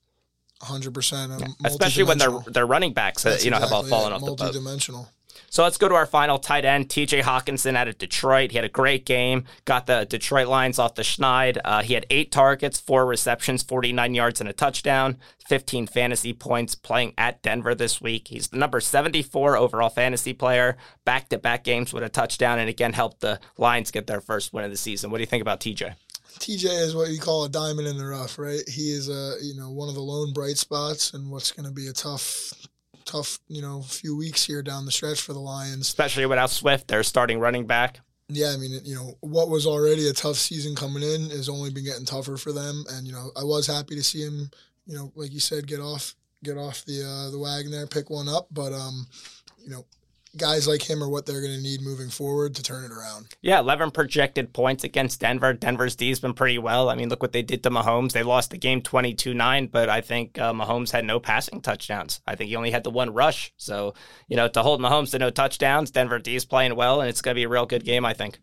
Hundred 0.62 0.94
percent, 0.94 1.34
especially 1.66 2.04
when 2.04 2.18
their 2.18 2.32
their 2.48 2.66
running 2.66 2.94
backs, 2.94 3.26
you 3.26 3.52
know, 3.52 3.58
exactly 3.58 3.60
have 3.60 3.72
all 3.74 3.84
fallen 3.84 4.14
it. 4.14 4.16
off 4.16 4.22
the 4.22 4.34
boat. 4.34 4.56
Multidimensional. 4.56 5.08
So 5.50 5.64
let's 5.64 5.78
go 5.78 5.88
to 5.88 5.96
our 5.96 6.06
final 6.06 6.38
tight 6.38 6.66
end, 6.66 6.90
TJ 6.90 7.22
Hockenson 7.22 7.76
out 7.76 7.88
of 7.88 7.98
Detroit. 7.98 8.52
He 8.52 8.58
had 8.58 8.66
a 8.66 8.70
great 8.70 9.06
game, 9.06 9.46
got 9.66 9.88
the 9.88 10.06
Detroit 10.06 10.48
Lions 10.48 10.80
off 10.80 10.96
the 10.96 11.02
schneid. 11.02 11.58
Uh, 11.64 11.82
he 11.82 11.94
had 11.94 12.06
eight 12.10 12.32
targets, 12.32 12.80
four 12.80 13.06
receptions, 13.06 13.64
49 13.64 14.14
yards, 14.14 14.40
and 14.40 14.50
a 14.50 14.54
touchdown, 14.54 15.18
15 15.48 15.88
fantasy 15.88 16.34
points 16.34 16.76
playing 16.76 17.14
at 17.18 17.42
Denver 17.42 17.76
this 17.76 18.02
week. 18.02 18.28
He's 18.28 18.48
the 18.48 18.58
number 18.58 18.80
74 18.80 19.58
overall 19.58 19.90
fantasy 19.90 20.34
player, 20.34 20.78
back 21.06 21.30
to 21.30 21.38
back 21.38 21.64
games 21.64 21.94
with 21.94 22.04
a 22.04 22.10
touchdown, 22.10 22.60
and 22.60 22.70
again 22.70 22.94
helped 22.94 23.22
the 23.22 23.40
Lions 23.58 23.92
get 23.92 24.08
their 24.08 24.22
first 24.22 24.54
win 24.54 24.66
of 24.66 24.72
the 24.72 24.78
season. 24.78 25.12
What 25.12 25.18
do 25.18 25.22
you 25.22 25.28
think 25.28 25.42
about 25.42 25.60
TJ? 25.60 25.96
TJ 26.40 26.66
is 26.82 26.96
what 26.96 27.10
you 27.10 27.20
call 27.20 27.46
a 27.46 27.50
diamond 27.50 27.88
in 27.88 27.98
the 27.98 28.06
rough, 28.06 28.38
right? 28.38 28.62
He 28.68 28.92
is 28.92 29.10
a 29.10 29.36
you 29.42 29.56
know 29.56 29.72
one 29.72 29.88
of 29.90 29.96
the 29.96 30.02
lone 30.02 30.34
bright 30.34 30.58
spots, 30.58 31.14
and 31.14 31.32
what's 31.32 31.52
going 31.52 31.66
to 31.66 31.72
be 31.72 31.88
a 31.88 31.94
tough 31.94 32.54
tough, 33.16 33.40
you 33.48 33.62
know, 33.62 33.82
few 33.82 34.16
weeks 34.16 34.46
here 34.46 34.62
down 34.62 34.86
the 34.86 34.92
stretch 34.92 35.22
for 35.22 35.34
the 35.34 35.40
Lions. 35.40 35.82
Especially 35.82 36.26
without 36.26 36.50
Swift, 36.50 36.88
their 36.88 37.04
starting 37.04 37.40
running 37.40 37.66
back. 37.66 38.00
Yeah, 38.28 38.54
I 38.54 38.58
mean, 38.58 38.80
you 38.84 38.96
know, 38.96 39.18
what 39.22 39.50
was 39.50 39.68
already 39.68 40.08
a 40.08 40.14
tough 40.14 40.38
season 40.38 40.76
coming 40.76 41.04
in 41.04 41.30
has 41.30 41.48
only 41.48 41.70
been 41.70 41.86
getting 41.86 42.06
tougher 42.06 42.38
for 42.38 42.52
them. 42.52 42.84
And 42.90 43.06
you 43.06 43.14
know, 43.14 43.32
I 43.38 43.44
was 43.44 43.68
happy 43.68 43.96
to 43.96 44.04
see 44.04 44.24
him, 44.24 44.50
you 44.88 44.96
know, 44.96 45.12
like 45.16 45.32
you 45.32 45.40
said, 45.40 45.68
get 45.68 45.80
off 45.80 46.16
get 46.44 46.58
off 46.58 46.86
the 46.86 47.04
uh, 47.04 47.32
the 47.32 47.40
wagon 47.40 47.72
there, 47.72 47.88
pick 47.88 48.10
one 48.10 48.28
up. 48.28 48.48
But 48.52 48.74
um, 48.74 49.06
you 49.64 49.70
know, 49.70 49.86
guys 50.38 50.68
like 50.68 50.88
him 50.90 51.04
are 51.04 51.10
what 51.10 51.26
they're 51.26 51.42
going 51.42 51.56
to 51.56 51.62
need 51.62 51.82
moving 51.82 52.10
forward 52.10 52.56
to 52.56 52.64
turn 52.64 52.84
it 52.84 52.92
around. 52.92 53.28
Yeah, 53.42 53.60
11 53.60 53.92
projected 53.92 54.54
points 54.54 54.84
against 54.84 55.20
Denver. 55.20 55.54
Denver's 55.54 55.96
D's 55.96 56.20
been 56.20 56.34
pretty 56.34 56.58
well. 56.58 56.90
I 56.90 56.96
mean, 56.96 57.10
look 57.10 57.22
what 57.22 57.32
they 57.32 57.42
did 57.42 57.64
to 57.64 57.70
Mahomes. 57.70 58.12
They 58.12 58.24
lost 58.24 58.52
the 58.52 58.58
game 58.58 58.82
22 58.82 59.34
9, 59.34 59.68
but 59.68 59.90
I 59.90 60.02
think 60.02 60.38
uh, 60.40 60.54
Mahomes 60.54 60.92
had 60.92 61.06
no 61.06 61.20
passing 61.20 61.62
touchdowns. 61.62 62.22
I 62.28 62.36
think 62.36 62.50
he 62.50 62.56
only 62.56 62.72
had 62.72 62.84
the 62.84 62.92
one 62.92 63.14
rush. 63.14 63.54
So, 63.58 63.94
you 64.28 64.36
know, 64.36 64.48
to 64.48 64.62
hold 64.62 64.82
Mahomes 64.82 65.12
to 65.12 65.20
no 65.20 65.30
touchdowns, 65.30 65.92
Denver 65.92 66.20
D's 66.20 66.46
playing 66.46 66.76
well, 66.76 67.02
and 67.02 67.10
it's 67.10 67.22
going 67.22 67.34
to 67.34 67.40
be 67.40 67.44
a 67.44 67.50
real 67.50 67.66
good 67.66 67.86
game, 67.86 68.06
I 68.06 68.14
think. 68.14 68.40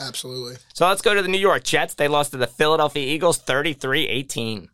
Absolutely. 0.00 0.56
So 0.74 0.86
let's 0.86 1.02
go 1.02 1.14
to 1.14 1.22
the 1.22 1.28
New 1.28 1.38
York 1.38 1.64
Jets. 1.64 1.94
They 1.94 2.08
lost 2.08 2.30
to 2.30 2.36
the 2.36 2.46
Philadelphia 2.46 3.04
Eagles 3.04 3.38
33 3.38 4.06
18. 4.06 4.68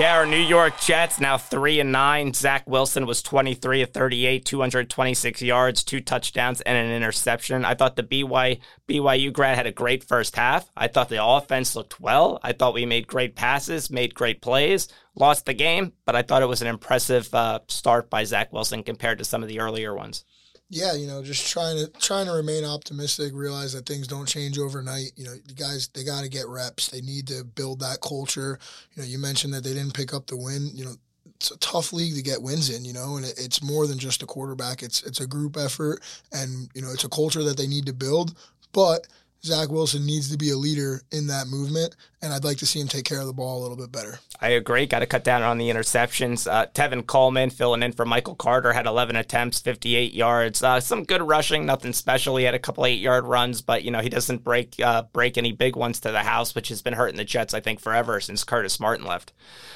Yeah, 0.00 0.16
our 0.16 0.24
New 0.24 0.38
York 0.38 0.80
Jets 0.80 1.20
now 1.20 1.36
three 1.36 1.78
and 1.78 1.92
nine. 1.92 2.32
Zach 2.32 2.66
Wilson 2.66 3.04
was 3.04 3.20
twenty 3.20 3.52
three 3.52 3.82
of 3.82 3.90
thirty 3.90 4.24
eight, 4.24 4.46
two 4.46 4.58
hundred 4.58 4.88
twenty 4.88 5.12
six 5.12 5.42
yards, 5.42 5.84
two 5.84 6.00
touchdowns, 6.00 6.62
and 6.62 6.74
an 6.74 6.90
interception. 6.90 7.66
I 7.66 7.74
thought 7.74 7.96
the 7.96 8.02
BY, 8.02 8.60
BYU 8.88 9.30
grad 9.30 9.58
had 9.58 9.66
a 9.66 9.72
great 9.72 10.02
first 10.02 10.36
half. 10.36 10.70
I 10.74 10.88
thought 10.88 11.10
the 11.10 11.22
offense 11.22 11.76
looked 11.76 12.00
well. 12.00 12.40
I 12.42 12.52
thought 12.54 12.72
we 12.72 12.86
made 12.86 13.08
great 13.08 13.36
passes, 13.36 13.90
made 13.90 14.14
great 14.14 14.40
plays. 14.40 14.88
Lost 15.16 15.44
the 15.44 15.52
game, 15.52 15.92
but 16.06 16.16
I 16.16 16.22
thought 16.22 16.40
it 16.40 16.46
was 16.46 16.62
an 16.62 16.68
impressive 16.68 17.28
uh, 17.34 17.58
start 17.68 18.08
by 18.08 18.24
Zach 18.24 18.54
Wilson 18.54 18.82
compared 18.82 19.18
to 19.18 19.24
some 19.24 19.42
of 19.42 19.50
the 19.50 19.60
earlier 19.60 19.94
ones 19.94 20.24
yeah, 20.72 20.94
you 20.94 21.08
know, 21.08 21.20
just 21.20 21.50
trying 21.50 21.76
to 21.76 21.88
trying 21.98 22.26
to 22.26 22.32
remain 22.32 22.64
optimistic, 22.64 23.32
realize 23.34 23.72
that 23.72 23.86
things 23.86 24.06
don't 24.06 24.28
change 24.28 24.56
overnight. 24.56 25.10
You 25.16 25.24
know, 25.24 25.34
the 25.44 25.52
guys 25.52 25.88
they 25.88 26.04
got 26.04 26.22
to 26.22 26.30
get 26.30 26.46
reps. 26.46 26.88
They 26.88 27.00
need 27.00 27.26
to 27.26 27.42
build 27.42 27.80
that 27.80 28.00
culture. 28.00 28.56
You 28.94 29.02
know, 29.02 29.08
you 29.08 29.18
mentioned 29.18 29.52
that 29.52 29.64
they 29.64 29.74
didn't 29.74 29.94
pick 29.94 30.14
up 30.14 30.28
the 30.28 30.36
win. 30.36 30.70
You 30.72 30.84
know, 30.84 30.94
it's 31.34 31.50
a 31.50 31.58
tough 31.58 31.92
league 31.92 32.14
to 32.14 32.22
get 32.22 32.40
wins 32.40 32.70
in. 32.70 32.84
You 32.84 32.92
know, 32.92 33.16
and 33.16 33.26
it, 33.26 33.34
it's 33.36 33.60
more 33.60 33.88
than 33.88 33.98
just 33.98 34.22
a 34.22 34.26
quarterback. 34.26 34.84
It's 34.84 35.02
it's 35.02 35.20
a 35.20 35.26
group 35.26 35.56
effort, 35.56 36.02
and 36.32 36.70
you 36.72 36.82
know, 36.82 36.92
it's 36.92 37.04
a 37.04 37.08
culture 37.08 37.42
that 37.42 37.56
they 37.56 37.66
need 37.66 37.86
to 37.86 37.92
build. 37.92 38.38
But 38.72 39.08
Zach 39.44 39.70
Wilson 39.70 40.04
needs 40.04 40.30
to 40.30 40.36
be 40.36 40.50
a 40.50 40.56
leader 40.56 41.00
in 41.10 41.28
that 41.28 41.46
movement, 41.46 41.96
and 42.20 42.32
I'd 42.32 42.44
like 42.44 42.58
to 42.58 42.66
see 42.66 42.80
him 42.80 42.88
take 42.88 43.06
care 43.06 43.20
of 43.20 43.26
the 43.26 43.32
ball 43.32 43.60
a 43.60 43.62
little 43.62 43.76
bit 43.76 43.90
better. 43.90 44.18
I 44.38 44.50
agree. 44.50 44.86
Got 44.86 44.98
to 44.98 45.06
cut 45.06 45.24
down 45.24 45.42
on 45.42 45.56
the 45.56 45.70
interceptions. 45.70 46.50
Uh, 46.50 46.66
Tevin 46.66 47.06
Coleman 47.06 47.48
filling 47.50 47.82
in 47.82 47.92
for 47.92 48.04
Michael 48.04 48.34
Carter 48.34 48.72
had 48.72 48.86
11 48.86 49.16
attempts, 49.16 49.60
58 49.60 50.12
yards. 50.12 50.62
Uh, 50.62 50.80
some 50.80 51.04
good 51.04 51.22
rushing, 51.22 51.64
nothing 51.64 51.92
special. 51.94 52.36
He 52.36 52.44
had 52.44 52.54
a 52.54 52.58
couple 52.58 52.84
eight 52.84 53.00
yard 53.00 53.24
runs, 53.24 53.62
but 53.62 53.82
you 53.82 53.90
know 53.90 54.00
he 54.00 54.08
doesn't 54.10 54.44
break 54.44 54.74
uh, 54.80 55.02
break 55.12 55.38
any 55.38 55.52
big 55.52 55.76
ones 55.76 56.00
to 56.00 56.10
the 56.10 56.20
house, 56.20 56.54
which 56.54 56.68
has 56.68 56.82
been 56.82 56.94
hurting 56.94 57.16
the 57.16 57.24
Jets 57.24 57.54
I 57.54 57.60
think 57.60 57.80
forever 57.80 58.20
since 58.20 58.44
Curtis 58.44 58.78
Martin 58.78 59.06
left. 59.06 59.32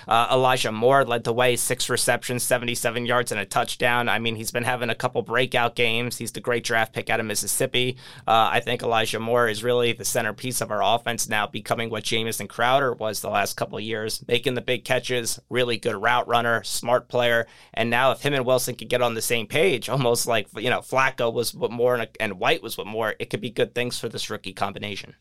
Uh, 0.06 0.28
Elijah 0.30 0.73
Moore 0.73 1.04
led 1.04 1.25
the 1.25 1.33
way, 1.33 1.56
six 1.56 1.88
receptions, 1.88 2.42
77 2.42 3.06
yards, 3.06 3.33
and 3.33 3.40
a 3.40 3.47
touchdown. 3.47 4.09
I 4.09 4.18
mean 4.18 4.37
he's 4.37 4.50
been 4.50 4.64
having 4.64 4.90
a 4.90 4.94
couple 4.94 5.23
breakout 5.23 5.75
games. 5.75 6.18
He's 6.18 6.33
the 6.33 6.40
great 6.40 6.64
draft 6.64 6.92
pick 6.92 7.09
out 7.09 7.21
of 7.21 7.26
Mississippi. 7.26 7.97
Uh, 8.26 8.50
I 8.52 8.61
think 8.61 8.83
Elijah 8.83 9.21
Moore 9.21 9.49
is 9.54 9.62
really 9.62 9.92
the 9.92 10.04
centerpiece 10.04 10.61
of 10.61 10.73
our 10.73 10.82
offense 10.82 11.28
now, 11.28 11.46
becoming 11.46 11.88
what 11.88 12.02
Jamison 12.02 12.49
Crowder 12.49 12.92
was 12.92 13.20
the 13.20 13.30
last 13.30 13.56
couple 13.56 13.78
of 13.78 13.84
years, 13.84 14.25
making 14.26 14.54
the 14.54 14.61
big 14.61 14.84
catches, 14.84 15.38
really 15.49 15.78
good 15.78 15.94
route 15.94 16.26
runner, 16.26 16.64
smart 16.64 17.08
player. 17.08 17.46
And 17.73 17.88
now, 17.88 18.11
if 18.11 18.20
him 18.20 18.34
and 18.34 18.44
Wilson 18.44 18.75
could 18.75 18.88
get 18.88 19.00
on 19.00 19.14
the 19.14 19.23
same 19.23 19.46
page, 19.46 19.88
almost 19.88 20.26
like 20.26 20.49
you 20.56 20.70
know 20.70 20.80
Flacco 20.80 21.32
was 21.32 21.54
what 21.54 21.70
more 21.70 21.94
and, 21.94 22.08
and 22.18 22.40
White 22.40 22.64
was 22.64 22.76
what 22.76 22.88
more, 22.88 23.14
it 23.20 23.30
could 23.30 23.40
be 23.40 23.50
good 23.50 23.76
things 23.76 23.99
for 23.99 24.08
this 24.08 24.28
rookie 24.28 24.52
combination. 24.52 25.14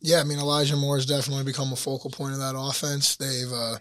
Yeah, 0.00 0.20
I 0.20 0.24
mean 0.24 0.38
Elijah 0.38 0.76
Moore 0.76 0.96
has 0.96 1.06
definitely 1.06 1.44
become 1.44 1.72
a 1.72 1.76
focal 1.76 2.10
point 2.10 2.34
of 2.34 2.40
that 2.40 2.54
offense. 2.56 3.16
They've 3.16 3.52
uh, 3.52 3.78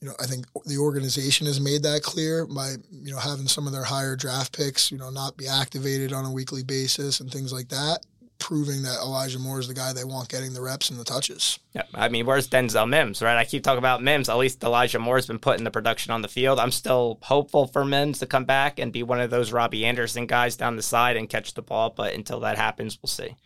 you 0.00 0.08
know, 0.08 0.14
I 0.18 0.26
think 0.26 0.46
the 0.64 0.78
organization 0.78 1.46
has 1.46 1.60
made 1.60 1.82
that 1.84 2.02
clear 2.02 2.46
by, 2.46 2.74
you 2.90 3.12
know, 3.12 3.18
having 3.18 3.46
some 3.46 3.68
of 3.68 3.72
their 3.72 3.84
higher 3.84 4.16
draft 4.16 4.56
picks, 4.56 4.90
you 4.90 4.98
know, 4.98 5.10
not 5.10 5.36
be 5.36 5.46
activated 5.46 6.12
on 6.12 6.24
a 6.24 6.32
weekly 6.32 6.64
basis 6.64 7.20
and 7.20 7.30
things 7.30 7.52
like 7.52 7.68
that 7.68 8.00
proving 8.42 8.82
that 8.82 8.98
Elijah 8.98 9.38
Moore 9.38 9.60
is 9.60 9.68
the 9.68 9.74
guy 9.74 9.92
they 9.92 10.02
want 10.02 10.28
getting 10.28 10.52
the 10.52 10.60
reps 10.60 10.90
and 10.90 10.98
the 10.98 11.04
touches. 11.04 11.60
Yeah, 11.72 11.84
I 11.94 12.08
mean, 12.08 12.26
where's 12.26 12.48
Denzel 12.48 12.88
Mims, 12.88 13.22
right? 13.22 13.36
I 13.36 13.44
keep 13.44 13.62
talking 13.62 13.78
about 13.78 14.02
Mims. 14.02 14.28
At 14.28 14.36
least 14.36 14.64
Elijah 14.64 14.98
Moore's 14.98 15.28
been 15.28 15.38
putting 15.38 15.62
the 15.62 15.70
production 15.70 16.10
on 16.10 16.22
the 16.22 16.28
field. 16.28 16.58
I'm 16.58 16.72
still 16.72 17.18
hopeful 17.22 17.68
for 17.68 17.84
Mims 17.84 18.18
to 18.18 18.26
come 18.26 18.44
back 18.44 18.80
and 18.80 18.92
be 18.92 19.04
one 19.04 19.20
of 19.20 19.30
those 19.30 19.52
Robbie 19.52 19.86
Anderson 19.86 20.26
guys 20.26 20.56
down 20.56 20.74
the 20.74 20.82
side 20.82 21.16
and 21.16 21.28
catch 21.28 21.54
the 21.54 21.62
ball. 21.62 21.90
But 21.90 22.14
until 22.14 22.40
that 22.40 22.58
happens, 22.58 22.98
we'll 23.00 23.08
see. 23.08 23.36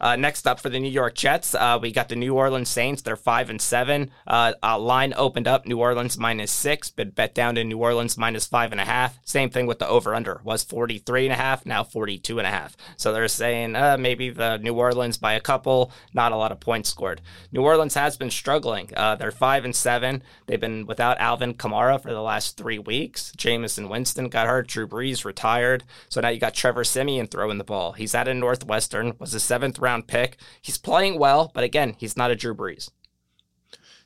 Uh, 0.00 0.16
next 0.16 0.46
up 0.46 0.60
for 0.60 0.68
the 0.68 0.78
New 0.78 0.90
York 0.90 1.14
Jets, 1.14 1.54
uh, 1.54 1.78
we 1.80 1.90
got 1.92 2.08
the 2.08 2.16
New 2.16 2.34
Orleans 2.34 2.68
Saints. 2.68 3.02
They're 3.02 3.16
five 3.16 3.50
and 3.50 3.60
seven. 3.60 4.10
Uh, 4.26 4.52
line 4.78 5.14
opened 5.16 5.48
up 5.48 5.66
New 5.66 5.78
Orleans 5.78 6.18
minus 6.18 6.52
six, 6.52 6.90
but 6.90 7.14
bet 7.14 7.34
down 7.34 7.54
to 7.56 7.64
New 7.64 7.78
Orleans 7.78 8.16
minus 8.16 8.46
five 8.46 8.72
and 8.72 8.80
a 8.80 8.84
half. 8.84 9.18
Same 9.24 9.50
thing 9.50 9.66
with 9.66 9.78
the 9.78 9.88
over 9.88 10.14
under 10.14 10.40
was 10.44 10.62
43 10.62 11.26
and 11.26 11.32
a 11.32 11.36
half, 11.36 11.66
now 11.66 11.84
42 11.84 12.38
and 12.38 12.46
a 12.46 12.50
half. 12.50 12.76
So 12.96 13.12
they're 13.12 13.28
saying 13.28 13.76
uh, 13.76 13.96
maybe 13.98 14.30
the 14.30 14.43
New 14.60 14.74
Orleans 14.74 15.16
by 15.16 15.34
a 15.34 15.40
couple, 15.40 15.90
not 16.12 16.32
a 16.32 16.36
lot 16.36 16.52
of 16.52 16.60
points 16.60 16.90
scored. 16.90 17.20
New 17.52 17.62
Orleans 17.62 17.94
has 17.94 18.16
been 18.16 18.30
struggling. 18.30 18.90
Uh, 18.96 19.16
they're 19.16 19.30
five 19.30 19.64
and 19.64 19.74
seven. 19.74 20.22
They've 20.46 20.60
been 20.60 20.86
without 20.86 21.18
Alvin 21.18 21.54
Kamara 21.54 22.00
for 22.00 22.12
the 22.12 22.22
last 22.22 22.56
three 22.56 22.78
weeks. 22.78 23.32
Jameis 23.36 23.88
Winston 23.88 24.28
got 24.28 24.46
hurt. 24.46 24.68
Drew 24.68 24.86
Brees 24.86 25.24
retired. 25.24 25.84
So 26.08 26.20
now 26.20 26.28
you 26.28 26.40
got 26.40 26.54
Trevor 26.54 26.84
Siemian 26.84 27.26
throwing 27.26 27.58
the 27.58 27.64
ball. 27.64 27.92
He's 27.92 28.14
out 28.14 28.28
of 28.28 28.36
Northwestern. 28.36 29.14
Was 29.18 29.34
a 29.34 29.40
seventh 29.40 29.78
round 29.78 30.06
pick. 30.06 30.36
He's 30.60 30.78
playing 30.78 31.18
well, 31.18 31.50
but 31.54 31.64
again, 31.64 31.94
he's 31.98 32.16
not 32.16 32.30
a 32.30 32.36
Drew 32.36 32.54
Brees. 32.54 32.90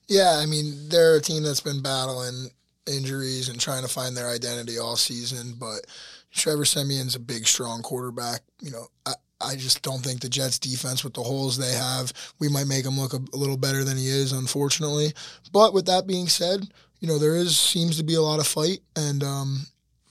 Yeah, 0.09 0.41
I 0.43 0.47
mean 0.47 0.89
they're 0.89 1.17
a 1.17 1.21
team 1.21 1.43
that's 1.43 1.61
been 1.61 1.83
battling 1.83 2.49
injuries 2.87 3.49
and 3.49 3.61
trying 3.61 3.83
to 3.83 3.89
find 3.89 4.17
their 4.17 4.29
identity 4.29 4.79
all 4.79 4.97
season, 4.97 5.55
but 5.59 5.87
Trevor 6.33 6.65
Siemian's 6.65 7.15
a 7.15 7.21
big, 7.21 7.47
strong 7.47 7.83
quarterback. 7.83 8.41
You 8.61 8.71
know, 8.71 8.87
I 9.41 9.55
just 9.57 9.83
don't 9.83 10.03
think 10.03 10.21
the 10.21 10.29
Jets 10.29 10.59
defense 10.59 11.05
with 11.05 11.15
the 11.15 11.23
holes 11.23 11.57
they 11.57 11.73
have, 11.73 12.13
we 12.39 12.49
might 12.49 12.67
make 12.67 12.85
him 12.85 12.99
look 12.99 13.13
a, 13.13 13.21
a, 13.33 13.37
little 13.37 13.57
better 13.57 13.85
than 13.85 13.97
he 13.97 14.09
is, 14.09 14.33
unfortunately. 14.33 15.13
But 15.53 15.73
with 15.73 15.87
that 15.87 16.07
being 16.07 16.27
said, 16.27 16.67
you 17.01 17.07
know, 17.07 17.19
there 17.19 17.37
is 17.37 17.57
seems 17.57 17.97
to 17.99 18.03
be 18.03 18.15
a 18.15 18.23
lot 18.23 18.41
of 18.41 18.47
fight 18.47 18.81
and 18.97 19.23
um, 19.23 19.67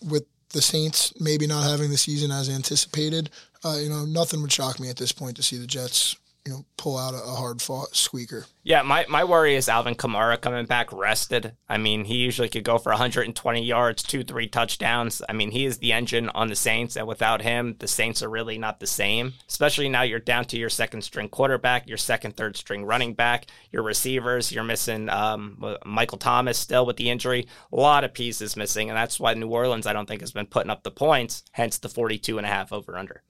with 0.09 0.25
the 0.53 0.61
Saints 0.61 1.13
maybe 1.19 1.45
not 1.45 1.69
having 1.69 1.89
the 1.89 1.97
season 1.97 2.31
as 2.31 2.49
anticipated, 2.49 3.29
uh, 3.65 3.77
you 3.81 3.89
know, 3.89 4.05
nothing 4.05 4.41
would 4.41 4.51
shock 4.51 4.79
me 4.79 4.89
at 4.89 4.97
this 4.97 5.11
point 5.11 5.35
to 5.35 5.43
see 5.43 5.57
the 5.57 5.67
Jets 5.67 6.15
you 6.47 6.53
know, 6.53 6.65
pull 6.77 6.97
out 6.97 7.13
a, 7.13 7.17
hard 7.17 7.61
fought 7.61 7.93
squeaker. 7.93 8.45
Yeah, 8.63 8.81
my, 8.81 9.05
my 9.09 9.25
worry 9.25 9.55
is 9.55 9.67
Alvin 9.67 9.95
Kamara 9.95 10.39
coming 10.39 10.65
back 10.65 10.93
rested. 10.93 11.51
I 11.67 11.77
mean, 11.77 12.05
he 12.05 12.15
usually 12.15 12.47
could 12.47 12.63
go 12.63 12.77
for 12.77 12.89
120 12.91 13.61
yards, 13.61 14.01
two, 14.01 14.23
three 14.23 14.47
touchdowns. 14.47 15.21
I 15.27 15.33
mean, 15.33 15.51
he 15.51 15.65
is 15.65 15.79
the 15.79 15.91
engine 15.91 16.29
on 16.29 16.47
the 16.47 16.55
Saints, 16.55 16.95
and 16.95 17.05
without 17.05 17.41
him, 17.41 17.75
the 17.79 17.87
Saints 17.87 18.23
are 18.23 18.29
really 18.29 18.57
not 18.57 18.79
the 18.79 18.87
same. 18.87 19.33
Especially 19.49 19.89
now 19.89 20.03
you're 20.03 20.19
down 20.19 20.45
to 20.45 20.57
your 20.57 20.69
second 20.69 21.01
string 21.01 21.27
quarterback, 21.27 21.85
your 21.85 21.97
second, 21.97 22.37
third 22.37 22.55
string 22.55 22.85
running 22.85 23.13
back, 23.13 23.47
your 23.71 23.83
receivers. 23.83 24.49
You're 24.49 24.63
missing 24.63 25.09
um, 25.09 25.77
Michael 25.85 26.17
Thomas 26.17 26.57
still 26.57 26.85
with 26.85 26.95
the 26.95 27.09
injury. 27.09 27.45
A 27.73 27.75
lot 27.75 28.05
of 28.05 28.13
pieces 28.13 28.55
missing, 28.55 28.89
and 28.89 28.95
that's 28.97 29.19
why 29.19 29.33
New 29.33 29.49
Orleans, 29.49 29.85
I 29.85 29.91
don't 29.91 30.07
think, 30.07 30.21
has 30.21 30.31
been 30.31 30.45
putting 30.45 30.71
up 30.71 30.83
the 30.83 30.91
points, 30.91 31.43
hence 31.51 31.77
the 31.77 31.89
42 31.89 32.37
and 32.37 32.47
a 32.47 32.49
half 32.49 32.71
over 32.71 32.97
under 32.97 33.21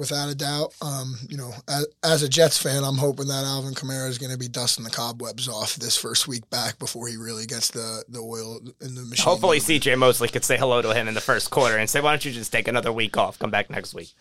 without 0.00 0.30
a 0.30 0.34
doubt. 0.34 0.72
Um, 0.80 1.14
you 1.28 1.36
know, 1.36 1.52
as, 1.68 1.86
as, 2.02 2.22
a 2.22 2.28
Jets 2.28 2.56
fan, 2.56 2.82
I'm 2.82 2.96
hoping 2.96 3.28
that 3.28 3.44
Alvin 3.44 3.74
Kamara 3.74 4.08
is 4.08 4.16
going 4.16 4.32
to 4.32 4.38
be 4.38 4.48
dusting 4.48 4.82
the 4.82 4.90
cobwebs 4.90 5.46
off 5.46 5.76
this 5.76 5.94
first 5.94 6.26
week 6.26 6.48
back 6.48 6.78
before 6.78 7.06
he 7.06 7.18
really 7.18 7.44
gets 7.44 7.70
the, 7.70 8.02
the 8.08 8.18
oil 8.18 8.60
in 8.80 8.94
the 8.94 9.02
machine. 9.02 9.24
Hopefully, 9.24 9.60
CJ 9.60 9.98
Mosley 9.98 10.28
could 10.28 10.44
say 10.44 10.56
hello 10.56 10.80
to 10.80 10.94
him 10.94 11.06
in 11.06 11.12
the 11.12 11.20
first 11.20 11.50
quarter 11.50 11.76
and 11.76 11.88
say, 11.88 12.00
"Why 12.00 12.12
don't 12.12 12.24
you 12.24 12.32
just 12.32 12.50
take 12.50 12.66
another 12.66 12.90
week 12.90 13.18
off? 13.18 13.38
Come 13.38 13.50
back 13.50 13.68
next 13.68 13.92
week." 13.92 14.14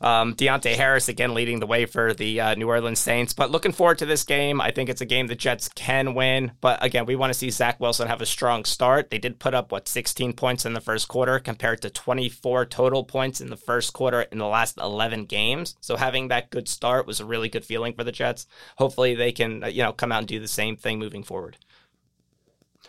Um, 0.00 0.34
Deonte 0.34 0.74
Harris 0.74 1.08
again 1.08 1.34
leading 1.34 1.60
the 1.60 1.66
way 1.66 1.86
for 1.86 2.14
the 2.14 2.40
uh, 2.40 2.54
New 2.54 2.68
Orleans 2.68 2.98
Saints. 2.98 3.32
But 3.32 3.50
looking 3.50 3.72
forward 3.72 3.98
to 3.98 4.06
this 4.06 4.24
game. 4.24 4.60
I 4.60 4.70
think 4.70 4.88
it's 4.88 5.00
a 5.00 5.06
game 5.06 5.26
the 5.26 5.34
Jets 5.34 5.68
can 5.68 6.14
win. 6.14 6.52
But 6.60 6.84
again, 6.84 7.06
we 7.06 7.16
want 7.16 7.32
to 7.32 7.38
see 7.38 7.50
Zach 7.50 7.80
Wilson 7.80 8.08
have 8.08 8.20
a 8.20 8.26
strong 8.26 8.64
start. 8.64 9.10
They 9.10 9.18
did 9.18 9.38
put 9.38 9.54
up, 9.54 9.72
what, 9.72 9.88
16 9.88 10.32
points 10.34 10.64
in 10.64 10.74
the 10.74 10.80
first 10.80 11.08
quarter 11.08 11.38
compared 11.38 11.82
to 11.82 11.90
24 11.90 12.66
total 12.66 13.04
points 13.04 13.40
in 13.40 13.50
the 13.50 13.56
first 13.56 13.92
quarter 13.92 14.22
in 14.22 14.38
the 14.38 14.46
last 14.46 14.78
11 14.78 15.24
games. 15.24 15.76
So 15.80 15.96
having 15.96 16.28
that 16.28 16.50
good 16.50 16.68
start 16.68 17.06
was 17.06 17.20
a 17.20 17.24
really 17.24 17.48
good 17.48 17.64
feeling 17.64 17.94
for 17.94 18.04
the 18.04 18.12
Jets. 18.12 18.46
Hopefully 18.76 19.14
they 19.14 19.32
can, 19.32 19.64
uh, 19.64 19.68
you 19.68 19.82
know, 19.82 19.92
come 19.92 20.12
out 20.12 20.18
and 20.18 20.28
do 20.28 20.40
the 20.40 20.48
same 20.48 20.76
thing 20.76 20.98
moving 20.98 21.22
forward. 21.22 21.56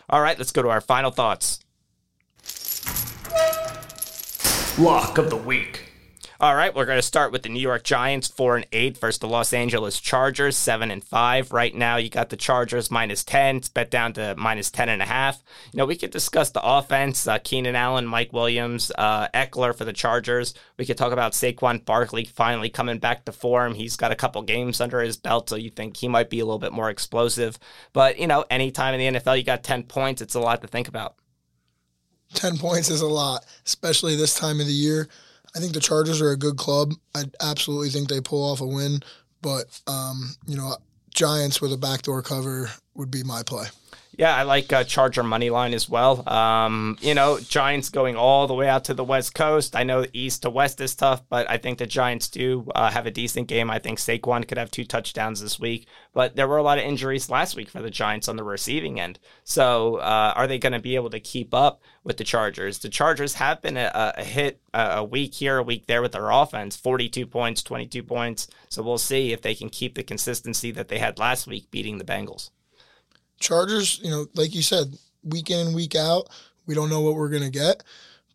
All 0.08 0.20
right, 0.20 0.38
let's 0.38 0.52
go 0.52 0.62
to 0.62 0.68
our 0.68 0.80
final 0.80 1.10
thoughts. 1.10 1.60
Lock 4.78 5.18
of 5.18 5.30
the 5.30 5.36
week. 5.36 5.89
All 6.42 6.56
right, 6.56 6.74
we're 6.74 6.86
going 6.86 6.96
to 6.96 7.02
start 7.02 7.32
with 7.32 7.42
the 7.42 7.50
New 7.50 7.60
York 7.60 7.84
Giants, 7.84 8.26
four 8.26 8.56
and 8.56 8.66
eight 8.72 8.96
versus 8.96 9.18
the 9.18 9.28
Los 9.28 9.52
Angeles 9.52 10.00
Chargers, 10.00 10.56
seven 10.56 10.90
and 10.90 11.04
five. 11.04 11.52
Right 11.52 11.74
now, 11.74 11.98
you 11.98 12.08
got 12.08 12.30
the 12.30 12.36
Chargers 12.38 12.90
minus 12.90 13.22
ten. 13.22 13.56
It's 13.56 13.68
bet 13.68 13.90
down 13.90 14.14
to 14.14 14.34
minus 14.38 14.70
ten 14.70 14.88
and 14.88 15.02
a 15.02 15.04
half. 15.04 15.42
You 15.70 15.76
know, 15.76 15.84
we 15.84 15.96
could 15.96 16.10
discuss 16.10 16.48
the 16.48 16.62
offense: 16.64 17.28
uh, 17.28 17.40
Keenan 17.44 17.76
Allen, 17.76 18.06
Mike 18.06 18.32
Williams, 18.32 18.90
uh, 18.96 19.28
Ekeler 19.34 19.76
for 19.76 19.84
the 19.84 19.92
Chargers. 19.92 20.54
We 20.78 20.86
could 20.86 20.96
talk 20.96 21.12
about 21.12 21.32
Saquon 21.32 21.84
Barkley 21.84 22.24
finally 22.24 22.70
coming 22.70 23.00
back 23.00 23.26
to 23.26 23.32
form. 23.32 23.74
He's 23.74 23.96
got 23.96 24.10
a 24.10 24.16
couple 24.16 24.40
games 24.40 24.80
under 24.80 25.02
his 25.02 25.18
belt, 25.18 25.50
so 25.50 25.56
you 25.56 25.68
think 25.68 25.98
he 25.98 26.08
might 26.08 26.30
be 26.30 26.40
a 26.40 26.46
little 26.46 26.58
bit 26.58 26.72
more 26.72 26.88
explosive. 26.88 27.58
But 27.92 28.18
you 28.18 28.26
know, 28.26 28.46
anytime 28.48 28.98
in 28.98 29.14
the 29.14 29.20
NFL 29.20 29.36
you 29.36 29.44
got 29.44 29.62
ten 29.62 29.82
points, 29.82 30.22
it's 30.22 30.36
a 30.36 30.40
lot 30.40 30.62
to 30.62 30.68
think 30.68 30.88
about. 30.88 31.16
10 32.32 32.56
points 32.58 32.88
is 32.88 33.00
a 33.02 33.06
lot, 33.06 33.44
especially 33.66 34.16
this 34.16 34.38
time 34.38 34.60
of 34.60 34.66
the 34.66 34.72
year. 34.72 35.08
I 35.54 35.58
think 35.58 35.72
the 35.72 35.80
Chargers 35.80 36.20
are 36.20 36.30
a 36.30 36.36
good 36.36 36.56
club. 36.56 36.92
I 37.14 37.24
absolutely 37.40 37.90
think 37.90 38.08
they 38.08 38.20
pull 38.20 38.50
off 38.50 38.60
a 38.60 38.66
win, 38.66 39.00
but 39.42 39.64
um, 39.86 40.34
you 40.46 40.56
know, 40.56 40.76
Giants 41.14 41.60
with 41.60 41.72
a 41.72 41.76
backdoor 41.76 42.22
cover 42.22 42.70
would 42.94 43.10
be 43.10 43.22
my 43.24 43.42
play. 43.42 43.66
Yeah, 44.20 44.36
I 44.36 44.42
like 44.42 44.70
uh, 44.70 44.84
Charger 44.84 45.22
money 45.22 45.48
line 45.48 45.72
as 45.72 45.88
well. 45.88 46.28
Um, 46.28 46.98
you 47.00 47.14
know, 47.14 47.40
Giants 47.40 47.88
going 47.88 48.16
all 48.16 48.46
the 48.46 48.52
way 48.52 48.68
out 48.68 48.84
to 48.84 48.92
the 48.92 49.02
West 49.02 49.34
Coast. 49.34 49.74
I 49.74 49.82
know 49.82 50.04
East 50.12 50.42
to 50.42 50.50
West 50.50 50.78
is 50.82 50.94
tough, 50.94 51.22
but 51.30 51.48
I 51.48 51.56
think 51.56 51.78
the 51.78 51.86
Giants 51.86 52.28
do 52.28 52.70
uh, 52.74 52.90
have 52.90 53.06
a 53.06 53.10
decent 53.10 53.48
game. 53.48 53.70
I 53.70 53.78
think 53.78 53.98
Saquon 53.98 54.46
could 54.46 54.58
have 54.58 54.70
two 54.70 54.84
touchdowns 54.84 55.40
this 55.40 55.58
week, 55.58 55.86
but 56.12 56.36
there 56.36 56.46
were 56.46 56.58
a 56.58 56.62
lot 56.62 56.76
of 56.76 56.84
injuries 56.84 57.30
last 57.30 57.56
week 57.56 57.70
for 57.70 57.80
the 57.80 57.88
Giants 57.88 58.28
on 58.28 58.36
the 58.36 58.44
receiving 58.44 59.00
end. 59.00 59.18
So, 59.42 59.96
uh, 59.96 60.34
are 60.36 60.46
they 60.46 60.58
going 60.58 60.74
to 60.74 60.80
be 60.80 60.96
able 60.96 61.08
to 61.08 61.20
keep 61.20 61.54
up 61.54 61.80
with 62.04 62.18
the 62.18 62.24
Chargers? 62.24 62.80
The 62.80 62.90
Chargers 62.90 63.36
have 63.36 63.62
been 63.62 63.78
a, 63.78 64.12
a 64.18 64.22
hit 64.22 64.60
a 64.74 65.02
week 65.02 65.32
here, 65.32 65.56
a 65.56 65.62
week 65.62 65.86
there 65.86 66.02
with 66.02 66.12
their 66.12 66.28
offense 66.28 66.76
42 66.76 67.26
points, 67.26 67.62
22 67.62 68.02
points. 68.02 68.48
So, 68.68 68.82
we'll 68.82 68.98
see 68.98 69.32
if 69.32 69.40
they 69.40 69.54
can 69.54 69.70
keep 69.70 69.94
the 69.94 70.02
consistency 70.02 70.70
that 70.72 70.88
they 70.88 70.98
had 70.98 71.18
last 71.18 71.46
week 71.46 71.70
beating 71.70 71.96
the 71.96 72.04
Bengals. 72.04 72.50
Chargers, 73.40 73.98
you 74.02 74.10
know, 74.10 74.26
like 74.34 74.54
you 74.54 74.62
said, 74.62 74.96
week 75.24 75.50
in 75.50 75.66
and 75.66 75.74
week 75.74 75.94
out, 75.94 76.28
we 76.66 76.74
don't 76.74 76.90
know 76.90 77.00
what 77.00 77.16
we're 77.16 77.28
going 77.28 77.42
to 77.42 77.50
get. 77.50 77.82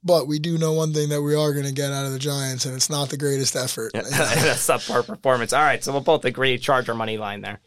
But 0.03 0.27
we 0.27 0.37
do 0.37 0.59
know 0.59 0.73
one 0.73 0.93
thing 0.93 1.09
that 1.09 1.23
we 1.23 1.33
are 1.33 1.51
going 1.51 1.65
to 1.65 1.73
get 1.73 1.91
out 1.91 2.05
of 2.05 2.11
the 2.11 2.19
Giants, 2.19 2.65
and 2.65 2.75
it's 2.75 2.91
not 2.91 3.09
the 3.09 3.17
greatest 3.17 3.55
effort. 3.55 3.91
That's 3.95 4.67
subpar 4.67 5.03
performance. 5.03 5.51
All 5.51 5.63
right, 5.63 5.83
so 5.83 5.91
we'll 5.91 6.01
both 6.01 6.25
agree 6.25 6.59
Charger 6.59 6.93
money 6.93 7.17
line 7.17 7.41
there. 7.41 7.59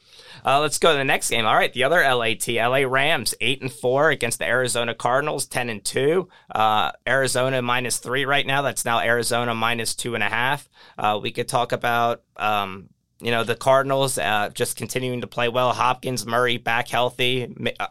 Uh, 0.44 0.60
let's 0.60 0.78
go 0.78 0.92
to 0.92 0.98
the 0.98 1.04
next 1.04 1.30
game. 1.30 1.46
All 1.46 1.56
right, 1.56 1.72
the 1.72 1.82
other 1.82 2.00
LAT, 2.00 2.46
LA 2.46 2.86
Rams, 2.88 3.34
eight 3.40 3.60
and 3.60 3.72
four 3.72 4.10
against 4.10 4.38
the 4.38 4.46
Arizona 4.46 4.94
Cardinals, 4.94 5.46
ten 5.46 5.68
and 5.68 5.84
two. 5.84 6.28
Uh, 6.54 6.92
Arizona 7.08 7.60
minus 7.60 7.98
three 7.98 8.24
right 8.24 8.46
now. 8.46 8.62
That's 8.62 8.84
now 8.84 9.00
Arizona 9.00 9.52
minus 9.52 9.96
two 9.96 10.14
and 10.14 10.22
a 10.22 10.28
half. 10.28 10.68
Uh, 10.96 11.18
we 11.20 11.32
could 11.32 11.48
talk 11.48 11.72
about 11.72 12.22
um, 12.36 12.88
you 13.20 13.30
know, 13.30 13.44
the 13.44 13.56
Cardinals 13.56 14.18
uh, 14.18 14.50
just 14.54 14.76
continuing 14.76 15.20
to 15.22 15.26
play 15.26 15.48
well. 15.48 15.72
Hopkins, 15.72 16.24
Murray 16.24 16.56
back 16.56 16.88
healthy. 16.88 17.52
Uh, 17.78 17.86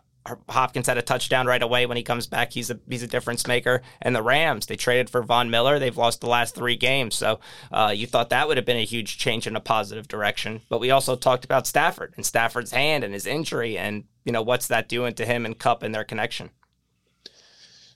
Hopkins 0.50 0.88
had 0.88 0.98
a 0.98 1.02
touchdown 1.02 1.48
right 1.48 1.62
away 1.62 1.86
when 1.86 1.98
he 1.98 2.04
comes 2.04 2.28
back. 2.28 2.52
He's 2.52 2.70
a 2.70 2.80
he's 2.90 3.04
a 3.04 3.08
difference 3.08 3.48
maker. 3.48 3.82
And 4.02 4.16
the 4.16 4.22
Rams, 4.22 4.66
they 4.66 4.76
traded 4.76 5.10
for 5.10 5.24
Von 5.24 5.50
Miller. 5.50 5.80
They've 5.80 5.96
lost 5.96 6.22
the 6.22 6.28
last 6.28 6.56
three 6.56 6.76
games, 6.76 7.16
so 7.16 7.40
uh, 7.72 7.94
you 7.96 8.08
thought 8.08 8.30
that 8.30 8.48
would 8.48 8.58
have 8.58 8.66
been 8.66 8.78
a 8.78 8.86
huge 8.86 9.18
change 9.18 9.48
in 9.48 9.56
a 9.56 9.62
positive 9.62 10.08
direction. 10.08 10.62
But 10.70 10.80
we 10.80 10.92
also 10.92 11.16
talked 11.16 11.46
about 11.46 11.68
Stafford 11.68 12.14
and 12.16 12.26
Stafford's 12.26 12.72
hand 12.72 13.04
and 13.04 13.14
his 13.14 13.26
injury, 13.26 13.78
and 13.78 14.06
you 14.26 14.32
know 14.32 14.42
what's 14.42 14.68
that 14.68 14.90
doing 14.90 15.14
to 15.16 15.26
him 15.26 15.46
and 15.46 15.58
Kupp 15.58 15.84
and 15.84 15.94
their 15.94 16.04
connection. 16.04 16.50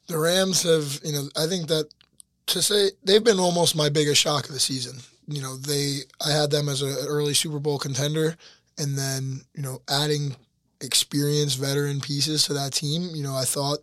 The 0.07 0.17
Rams 0.17 0.63
have, 0.63 0.99
you 1.03 1.13
know, 1.13 1.29
I 1.37 1.47
think 1.47 1.67
that 1.67 1.89
to 2.47 2.61
say 2.61 2.91
they've 3.03 3.23
been 3.23 3.39
almost 3.39 3.75
my 3.75 3.89
biggest 3.89 4.19
shock 4.19 4.47
of 4.47 4.53
the 4.53 4.59
season 4.59 4.97
you 5.35 5.41
know, 5.41 5.57
they 5.57 5.99
I 6.25 6.31
had 6.31 6.51
them 6.51 6.69
as 6.69 6.81
an 6.81 6.95
early 7.07 7.33
Super 7.33 7.59
Bowl 7.59 7.79
contender, 7.79 8.35
and 8.77 8.97
then 8.97 9.41
you 9.55 9.61
know, 9.61 9.81
adding 9.89 10.35
experienced 10.81 11.59
veteran 11.59 12.01
pieces 12.01 12.45
to 12.45 12.53
that 12.53 12.73
team, 12.73 13.09
you 13.13 13.23
know, 13.23 13.35
I 13.35 13.45
thought 13.45 13.79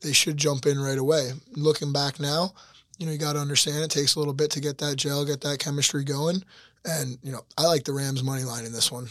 they 0.00 0.12
should 0.12 0.36
jump 0.36 0.66
in 0.66 0.78
right 0.78 0.98
away. 0.98 1.30
Looking 1.52 1.92
back 1.92 2.20
now, 2.20 2.52
you 2.98 3.06
know, 3.06 3.12
you 3.12 3.18
got 3.18 3.34
to 3.34 3.38
understand 3.38 3.84
it 3.84 3.90
takes 3.90 4.14
a 4.14 4.18
little 4.18 4.34
bit 4.34 4.50
to 4.52 4.60
get 4.60 4.78
that 4.78 4.96
gel, 4.96 5.24
get 5.24 5.40
that 5.42 5.58
chemistry 5.58 6.04
going, 6.04 6.42
and 6.86 7.18
you 7.22 7.32
know, 7.32 7.42
I 7.58 7.66
like 7.66 7.84
the 7.84 7.92
Rams 7.92 8.22
money 8.22 8.44
line 8.44 8.64
in 8.64 8.72
this 8.72 8.90
one. 8.90 9.08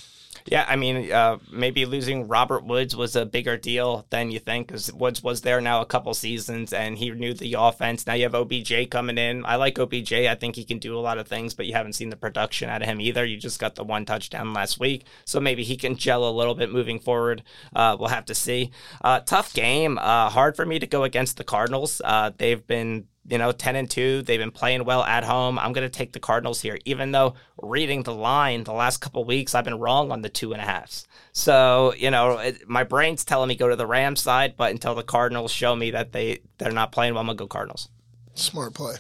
Yeah, 0.48 0.64
I 0.68 0.76
mean, 0.76 1.12
uh, 1.12 1.40
maybe 1.52 1.88
losing 1.88 2.28
Robert 2.28 2.66
Woods 2.66 2.96
was 2.96 3.16
a 3.16 3.26
bigger 3.26 3.58
deal 3.58 4.06
than 4.12 4.30
you 4.30 4.38
think 4.38 4.68
because 4.68 4.94
Woods 4.94 5.24
was 5.24 5.42
there 5.42 5.60
now 5.60 5.82
a 5.82 5.88
couple 5.88 6.14
seasons 6.14 6.72
and 6.72 7.00
he 7.00 7.10
knew 7.10 7.34
the 7.34 7.56
offense. 7.58 8.06
Now 8.06 8.14
you 8.14 8.24
have 8.24 8.36
OBJ 8.36 8.92
coming 8.92 9.18
in. 9.18 9.44
I 9.44 9.56
like 9.56 9.80
OBJ. 9.80 10.14
I 10.14 10.36
think 10.36 10.56
he 10.56 10.64
can 10.64 10.78
do 10.78 10.96
a 10.96 11.02
lot 11.02 11.18
of 11.18 11.28
things, 11.28 11.56
but 11.56 11.66
you 11.66 11.74
haven't 11.74 11.94
seen 11.94 12.10
the 12.10 12.16
production 12.16 12.70
out 12.70 12.84
of 12.84 12.88
him 12.88 13.02
either. 13.02 13.26
You 13.26 13.38
just 13.38 13.60
got 13.60 13.74
the 13.74 13.84
one 13.84 14.06
touchdown 14.06 14.54
last 14.54 14.80
week, 14.80 15.06
so 15.26 15.40
maybe 15.40 15.64
he 15.64 15.78
can 15.78 15.96
gel 15.96 16.30
a 16.30 16.30
little 16.30 16.54
bit 16.54 16.72
moving 16.72 17.00
forward. 17.00 17.42
Uh, 17.76 17.98
we'll 18.00 18.10
have 18.10 18.26
to 18.26 18.36
see. 18.36 18.70
Uh, 19.04 19.22
tough 19.22 19.52
game. 19.54 19.98
Uh, 19.98 20.30
hard 20.30 20.56
for 20.56 20.66
me 20.66 20.78
to 20.78 20.86
go 20.86 21.04
against 21.04 21.38
the 21.38 21.44
Cardinals. 21.44 22.04
Uh, 22.06 22.30
they've 22.38 22.68
been 22.68 23.08
you 23.28 23.38
know, 23.38 23.52
10 23.52 23.76
and 23.76 23.90
2. 23.90 24.22
They've 24.22 24.40
been 24.40 24.52
playing 24.52 24.86
well 24.86 25.04
at 25.04 25.24
home. 25.24 25.58
I'm 25.58 25.74
going 25.74 25.90
to 25.90 25.98
take 25.98 26.14
the 26.14 26.20
Cardinals 26.20 26.62
here, 26.62 26.80
even 26.86 27.12
though 27.12 27.36
reading 27.62 28.04
the 28.04 28.14
line 28.14 28.64
the 28.64 28.74
last 28.74 28.98
couple 28.98 29.24
weeks, 29.26 29.56
I've 29.56 29.66
been 29.66 29.80
wrong 29.80 30.12
on 30.12 30.22
the 30.22 30.30
two 30.30 30.54
and 30.54 30.62
a 30.62 30.66
halves. 30.66 31.08
So, 31.32 31.94
you 31.98 32.12
know, 32.12 32.38
it, 32.38 32.68
my 32.68 32.84
brain's 32.84 33.26
telling 33.26 33.50
me 33.50 33.56
go 33.56 33.70
to 33.70 33.76
the 33.76 33.88
Rams 33.88 34.22
side, 34.22 34.56
but 34.58 34.72
until 34.72 34.96
the 34.96 35.04
Cardinals 35.04 35.52
show 35.52 35.76
me 35.76 35.92
that 35.92 36.12
they, 36.12 36.40
they're 36.58 36.72
not 36.72 36.92
playing 36.92 37.14
well, 37.14 37.22
I'm 37.22 37.28
going 37.28 37.38
to 37.38 37.44
go 37.44 37.48
Cardinals. 37.48 37.90
Smart 38.36 38.74
play. 38.74 38.96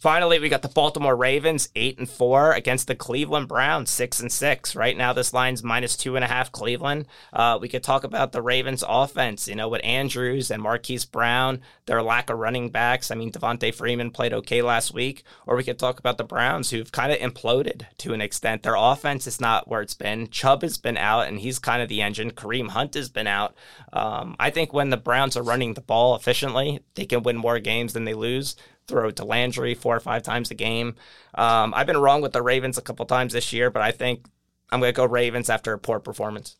Finally, 0.00 0.38
we 0.38 0.48
got 0.48 0.62
the 0.62 0.68
Baltimore 0.68 1.16
Ravens 1.16 1.68
eight 1.74 1.98
and 1.98 2.08
four 2.08 2.52
against 2.52 2.86
the 2.86 2.94
Cleveland 2.94 3.48
Browns 3.48 3.90
six 3.90 4.20
and 4.20 4.30
six. 4.30 4.76
Right 4.76 4.96
now, 4.96 5.12
this 5.12 5.32
line's 5.32 5.64
minus 5.64 5.96
two 5.96 6.14
and 6.14 6.24
a 6.24 6.28
half. 6.28 6.52
Cleveland. 6.52 7.06
Uh, 7.32 7.58
we 7.60 7.68
could 7.68 7.82
talk 7.82 8.04
about 8.04 8.30
the 8.30 8.40
Ravens' 8.40 8.84
offense. 8.86 9.48
You 9.48 9.56
know, 9.56 9.68
with 9.68 9.84
Andrews 9.84 10.52
and 10.52 10.62
Marquise 10.62 11.04
Brown, 11.04 11.62
their 11.86 12.00
lack 12.00 12.30
of 12.30 12.38
running 12.38 12.70
backs. 12.70 13.10
I 13.10 13.16
mean, 13.16 13.32
Devonta 13.32 13.74
Freeman 13.74 14.12
played 14.12 14.32
okay 14.34 14.62
last 14.62 14.94
week. 14.94 15.24
Or 15.46 15.56
we 15.56 15.64
could 15.64 15.80
talk 15.80 15.98
about 15.98 16.16
the 16.16 16.22
Browns, 16.22 16.70
who've 16.70 16.92
kind 16.92 17.10
of 17.10 17.18
imploded 17.18 17.86
to 17.98 18.12
an 18.12 18.20
extent. 18.20 18.62
Their 18.62 18.76
offense 18.76 19.26
is 19.26 19.40
not 19.40 19.66
where 19.66 19.82
it's 19.82 19.94
been. 19.94 20.28
Chubb 20.28 20.62
has 20.62 20.78
been 20.78 20.96
out, 20.96 21.26
and 21.26 21.40
he's 21.40 21.58
kind 21.58 21.82
of 21.82 21.88
the 21.88 22.02
engine. 22.02 22.30
Kareem 22.30 22.68
Hunt 22.68 22.94
has 22.94 23.08
been 23.08 23.26
out. 23.26 23.56
Um, 23.92 24.36
I 24.38 24.50
think 24.50 24.72
when 24.72 24.90
the 24.90 24.96
Browns 24.96 25.36
are 25.36 25.42
running 25.42 25.74
the 25.74 25.80
ball 25.80 26.14
efficiently, 26.14 26.80
they 26.94 27.04
can 27.04 27.24
win 27.24 27.36
more 27.36 27.58
games 27.58 27.94
than 27.94 28.04
they 28.04 28.14
lose 28.14 28.54
throw 28.88 29.08
it 29.08 29.16
to 29.16 29.24
Landry 29.24 29.74
four 29.74 29.94
or 29.94 30.00
five 30.00 30.22
times 30.22 30.50
a 30.50 30.54
game. 30.54 30.96
Um, 31.34 31.72
I've 31.74 31.86
been 31.86 31.98
wrong 31.98 32.22
with 32.22 32.32
the 32.32 32.42
Ravens 32.42 32.78
a 32.78 32.82
couple 32.82 33.06
times 33.06 33.34
this 33.34 33.52
year, 33.52 33.70
but 33.70 33.82
I 33.82 33.92
think 33.92 34.26
I'm 34.70 34.80
going 34.80 34.92
to 34.92 34.96
go 34.96 35.04
Ravens 35.04 35.50
after 35.50 35.72
a 35.72 35.78
poor 35.78 36.00
performance. 36.00 36.56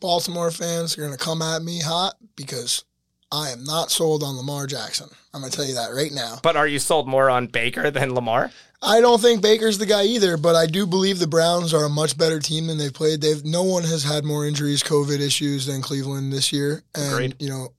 Baltimore 0.00 0.50
fans 0.50 0.96
are 0.96 1.00
going 1.00 1.16
to 1.16 1.24
come 1.24 1.42
at 1.42 1.62
me 1.62 1.80
hot 1.80 2.14
because 2.36 2.84
I 3.30 3.50
am 3.50 3.64
not 3.64 3.90
sold 3.90 4.22
on 4.22 4.36
Lamar 4.36 4.66
Jackson. 4.66 5.08
I'm 5.32 5.40
going 5.40 5.50
to 5.50 5.56
tell 5.56 5.66
you 5.66 5.74
that 5.74 5.94
right 5.94 6.12
now. 6.12 6.38
But 6.42 6.56
are 6.56 6.66
you 6.66 6.78
sold 6.78 7.08
more 7.08 7.30
on 7.30 7.46
Baker 7.46 7.90
than 7.90 8.14
Lamar? 8.14 8.50
I 8.82 9.00
don't 9.00 9.20
think 9.20 9.42
Baker's 9.42 9.78
the 9.78 9.86
guy 9.86 10.02
either, 10.04 10.36
but 10.36 10.56
I 10.56 10.66
do 10.66 10.86
believe 10.86 11.20
the 11.20 11.28
Browns 11.28 11.72
are 11.72 11.84
a 11.84 11.88
much 11.88 12.18
better 12.18 12.40
team 12.40 12.66
than 12.66 12.78
they've 12.78 12.92
played. 12.92 13.20
They've 13.20 13.44
no 13.44 13.62
one 13.62 13.84
has 13.84 14.02
had 14.02 14.24
more 14.24 14.44
injuries, 14.44 14.82
COVID 14.82 15.20
issues 15.20 15.66
than 15.66 15.82
Cleveland 15.82 16.32
this 16.32 16.52
year, 16.52 16.82
and 16.94 17.12
Agreed. 17.12 17.36
you 17.38 17.48
know 17.48 17.72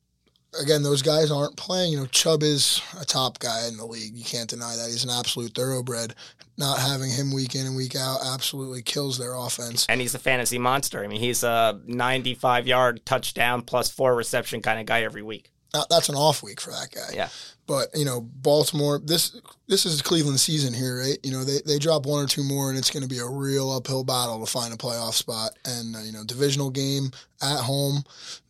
again, 0.62 0.84
those 0.84 1.02
guys 1.02 1.32
aren't 1.32 1.58
playing. 1.58 1.92
You 1.92 2.00
know, 2.00 2.06
Chubb 2.08 2.44
is 2.44 2.82
a 3.00 3.06
top 3.06 3.40
guy 3.40 3.68
in 3.68 3.78
the 3.78 3.86
league. 3.86 4.16
You 4.16 4.24
can't 4.24 4.50
deny 4.50 4.76
that. 4.76 4.90
He's 4.90 5.04
an 5.04 5.10
absolute 5.10 5.54
thoroughbred. 5.54 6.16
Not 6.58 6.80
having 6.80 7.10
him 7.10 7.34
week 7.34 7.56
in 7.56 7.66
and 7.66 7.76
week 7.76 7.96
out 7.96 8.20
absolutely 8.24 8.84
kills 8.84 9.18
their 9.18 9.34
offense. 9.34 9.88
And 9.90 10.00
he's 10.00 10.14
a 10.14 10.20
fantasy 10.20 10.60
monster. 10.60 11.04
I 11.04 11.08
mean, 11.08 11.20
he's 11.20 11.44
a 11.44 11.80
95 11.86 12.68
yard 12.68 13.06
touchdown 13.06 13.64
plus 13.64 13.90
four 13.90 14.16
reception 14.16 14.62
kind 14.62 14.80
of 14.80 14.86
guy 14.86 15.02
every 15.02 15.24
week. 15.24 15.52
That's 15.90 16.10
an 16.10 16.16
off 16.16 16.44
week 16.44 16.62
for 16.62 16.70
that 16.70 16.90
guy. 16.94 17.16
Yeah. 17.16 17.30
But 17.66 17.88
you 17.96 18.06
know, 18.06 18.22
Baltimore. 18.22 19.00
This 19.00 19.40
this 19.68 19.86
is 19.86 20.02
Cleveland 20.02 20.40
season 20.40 20.74
here, 20.74 21.00
right? 21.00 21.18
You 21.24 21.32
know, 21.32 21.44
they, 21.44 21.60
they 21.66 21.80
drop 21.80 22.06
one 22.06 22.24
or 22.24 22.28
two 22.28 22.44
more, 22.44 22.70
and 22.70 22.78
it's 22.78 22.90
going 22.90 23.04
to 23.04 23.10
be 23.10 23.20
a 23.20 23.28
real 23.28 23.72
uphill 23.72 24.04
battle 24.04 24.44
to 24.44 24.52
find 24.52 24.74
a 24.74 24.78
playoff 24.78 25.14
spot. 25.14 25.52
And 25.66 25.96
uh, 25.96 26.00
you 26.00 26.12
know, 26.12 26.24
divisional 26.24 26.70
game 26.70 27.12
at 27.42 27.60
home. 27.60 28.04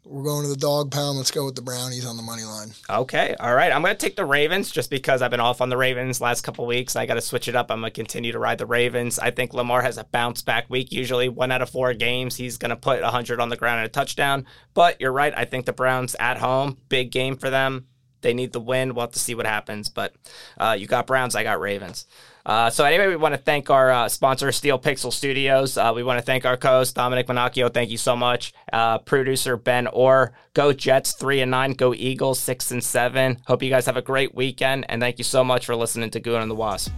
We're 0.06 0.24
going 0.24 0.44
to 0.44 0.50
the 0.50 0.58
dog 0.58 0.92
pound. 0.92 1.18
Let's 1.18 1.32
go 1.32 1.46
with 1.46 1.56
the 1.56 1.62
Brownies 1.62 2.06
on 2.06 2.18
the 2.18 2.24
money 2.24 2.44
line. 2.44 2.74
Okay, 2.90 3.36
all 3.40 3.56
right. 3.56 3.72
I'm 3.72 3.82
going 3.82 3.96
to 3.96 4.00
take 4.00 4.18
the 4.18 4.26
Ravens 4.26 4.70
just 4.70 4.90
because 4.90 5.22
I've 5.22 5.32
been 5.32 5.40
off 5.40 5.62
on 5.62 5.70
the 5.70 5.78
Ravens 5.78 6.20
last 6.20 6.42
couple 6.42 6.66
weeks. 6.66 6.98
I 6.98 7.06
got 7.06 7.14
to 7.14 7.22
switch 7.22 7.48
it 7.48 7.56
up. 7.56 7.72
I'm 7.72 7.80
going 7.80 7.90
to 7.90 7.96
continue 7.96 8.34
to 8.34 8.40
ride 8.40 8.58
the 8.58 8.66
Ravens. 8.66 9.18
I 9.18 9.32
think 9.32 9.54
Lamar 9.54 9.82
has 9.82 9.98
a 9.98 10.04
bounce 10.04 10.42
back 10.42 10.70
week. 10.70 10.92
Usually, 10.92 11.30
one 11.30 11.54
out 11.54 11.62
of 11.62 11.70
four 11.70 11.94
games, 11.94 12.36
he's 12.36 12.58
going 12.58 12.72
to 12.72 12.76
put 12.76 13.02
100 13.02 13.40
on 13.40 13.48
the 13.48 13.56
ground 13.56 13.80
and 13.80 13.86
a 13.86 13.90
touchdown. 13.90 14.46
But 14.74 15.00
you're 15.00 15.14
right. 15.14 15.34
I 15.38 15.46
think 15.46 15.66
the 15.66 15.74
Browns 15.74 16.18
at 16.20 16.38
home, 16.38 16.80
big 16.90 17.10
game 17.12 17.38
for 17.38 17.50
them. 17.50 17.88
They 18.24 18.34
need 18.34 18.52
the 18.52 18.60
win. 18.60 18.96
We'll 18.96 19.04
have 19.04 19.12
to 19.12 19.20
see 19.20 19.36
what 19.36 19.46
happens. 19.46 19.90
But 19.90 20.16
uh, 20.58 20.76
you 20.80 20.88
got 20.88 21.06
Browns, 21.06 21.36
I 21.36 21.44
got 21.44 21.60
Ravens. 21.60 22.08
Uh, 22.46 22.70
so 22.70 22.84
anyway, 22.84 23.08
we 23.08 23.16
want 23.16 23.34
to 23.34 23.40
thank 23.40 23.70
our 23.70 23.90
uh, 23.90 24.10
sponsor, 24.10 24.52
Steel 24.52 24.78
Pixel 24.78 25.14
Studios. 25.14 25.78
Uh, 25.78 25.94
we 25.96 26.04
want 26.04 26.20
to 26.20 26.26
thank 26.26 26.46
our 26.46 26.58
co-host 26.58 26.96
Dominic 26.96 27.28
Monacchio. 27.28 27.74
Thank 27.74 27.90
you 27.90 27.98
so 27.98 28.16
much. 28.16 28.54
Uh, 28.74 28.98
producer 28.98 29.56
Ben 29.56 29.88
Orr. 29.88 30.34
Go 30.54 30.74
Jets 30.74 31.14
three 31.14 31.42
and 31.42 31.52
nine. 31.52 31.74
Go 31.74 31.94
Eagles 31.94 32.40
six 32.40 32.72
and 32.72 32.84
seven. 32.84 33.38
Hope 33.48 33.64
you 33.64 33.70
guys 33.70 33.86
have 33.86 33.98
a 33.98 34.02
great 34.02 34.36
weekend, 34.36 34.86
and 34.90 35.02
thank 35.02 35.20
you 35.20 35.24
so 35.24 35.44
much 35.44 35.66
for 35.66 35.76
listening 35.76 36.10
to 36.10 36.20
Goon 36.20 36.42
and 36.42 36.52
the 36.52 36.56
Wasp. 36.56 36.92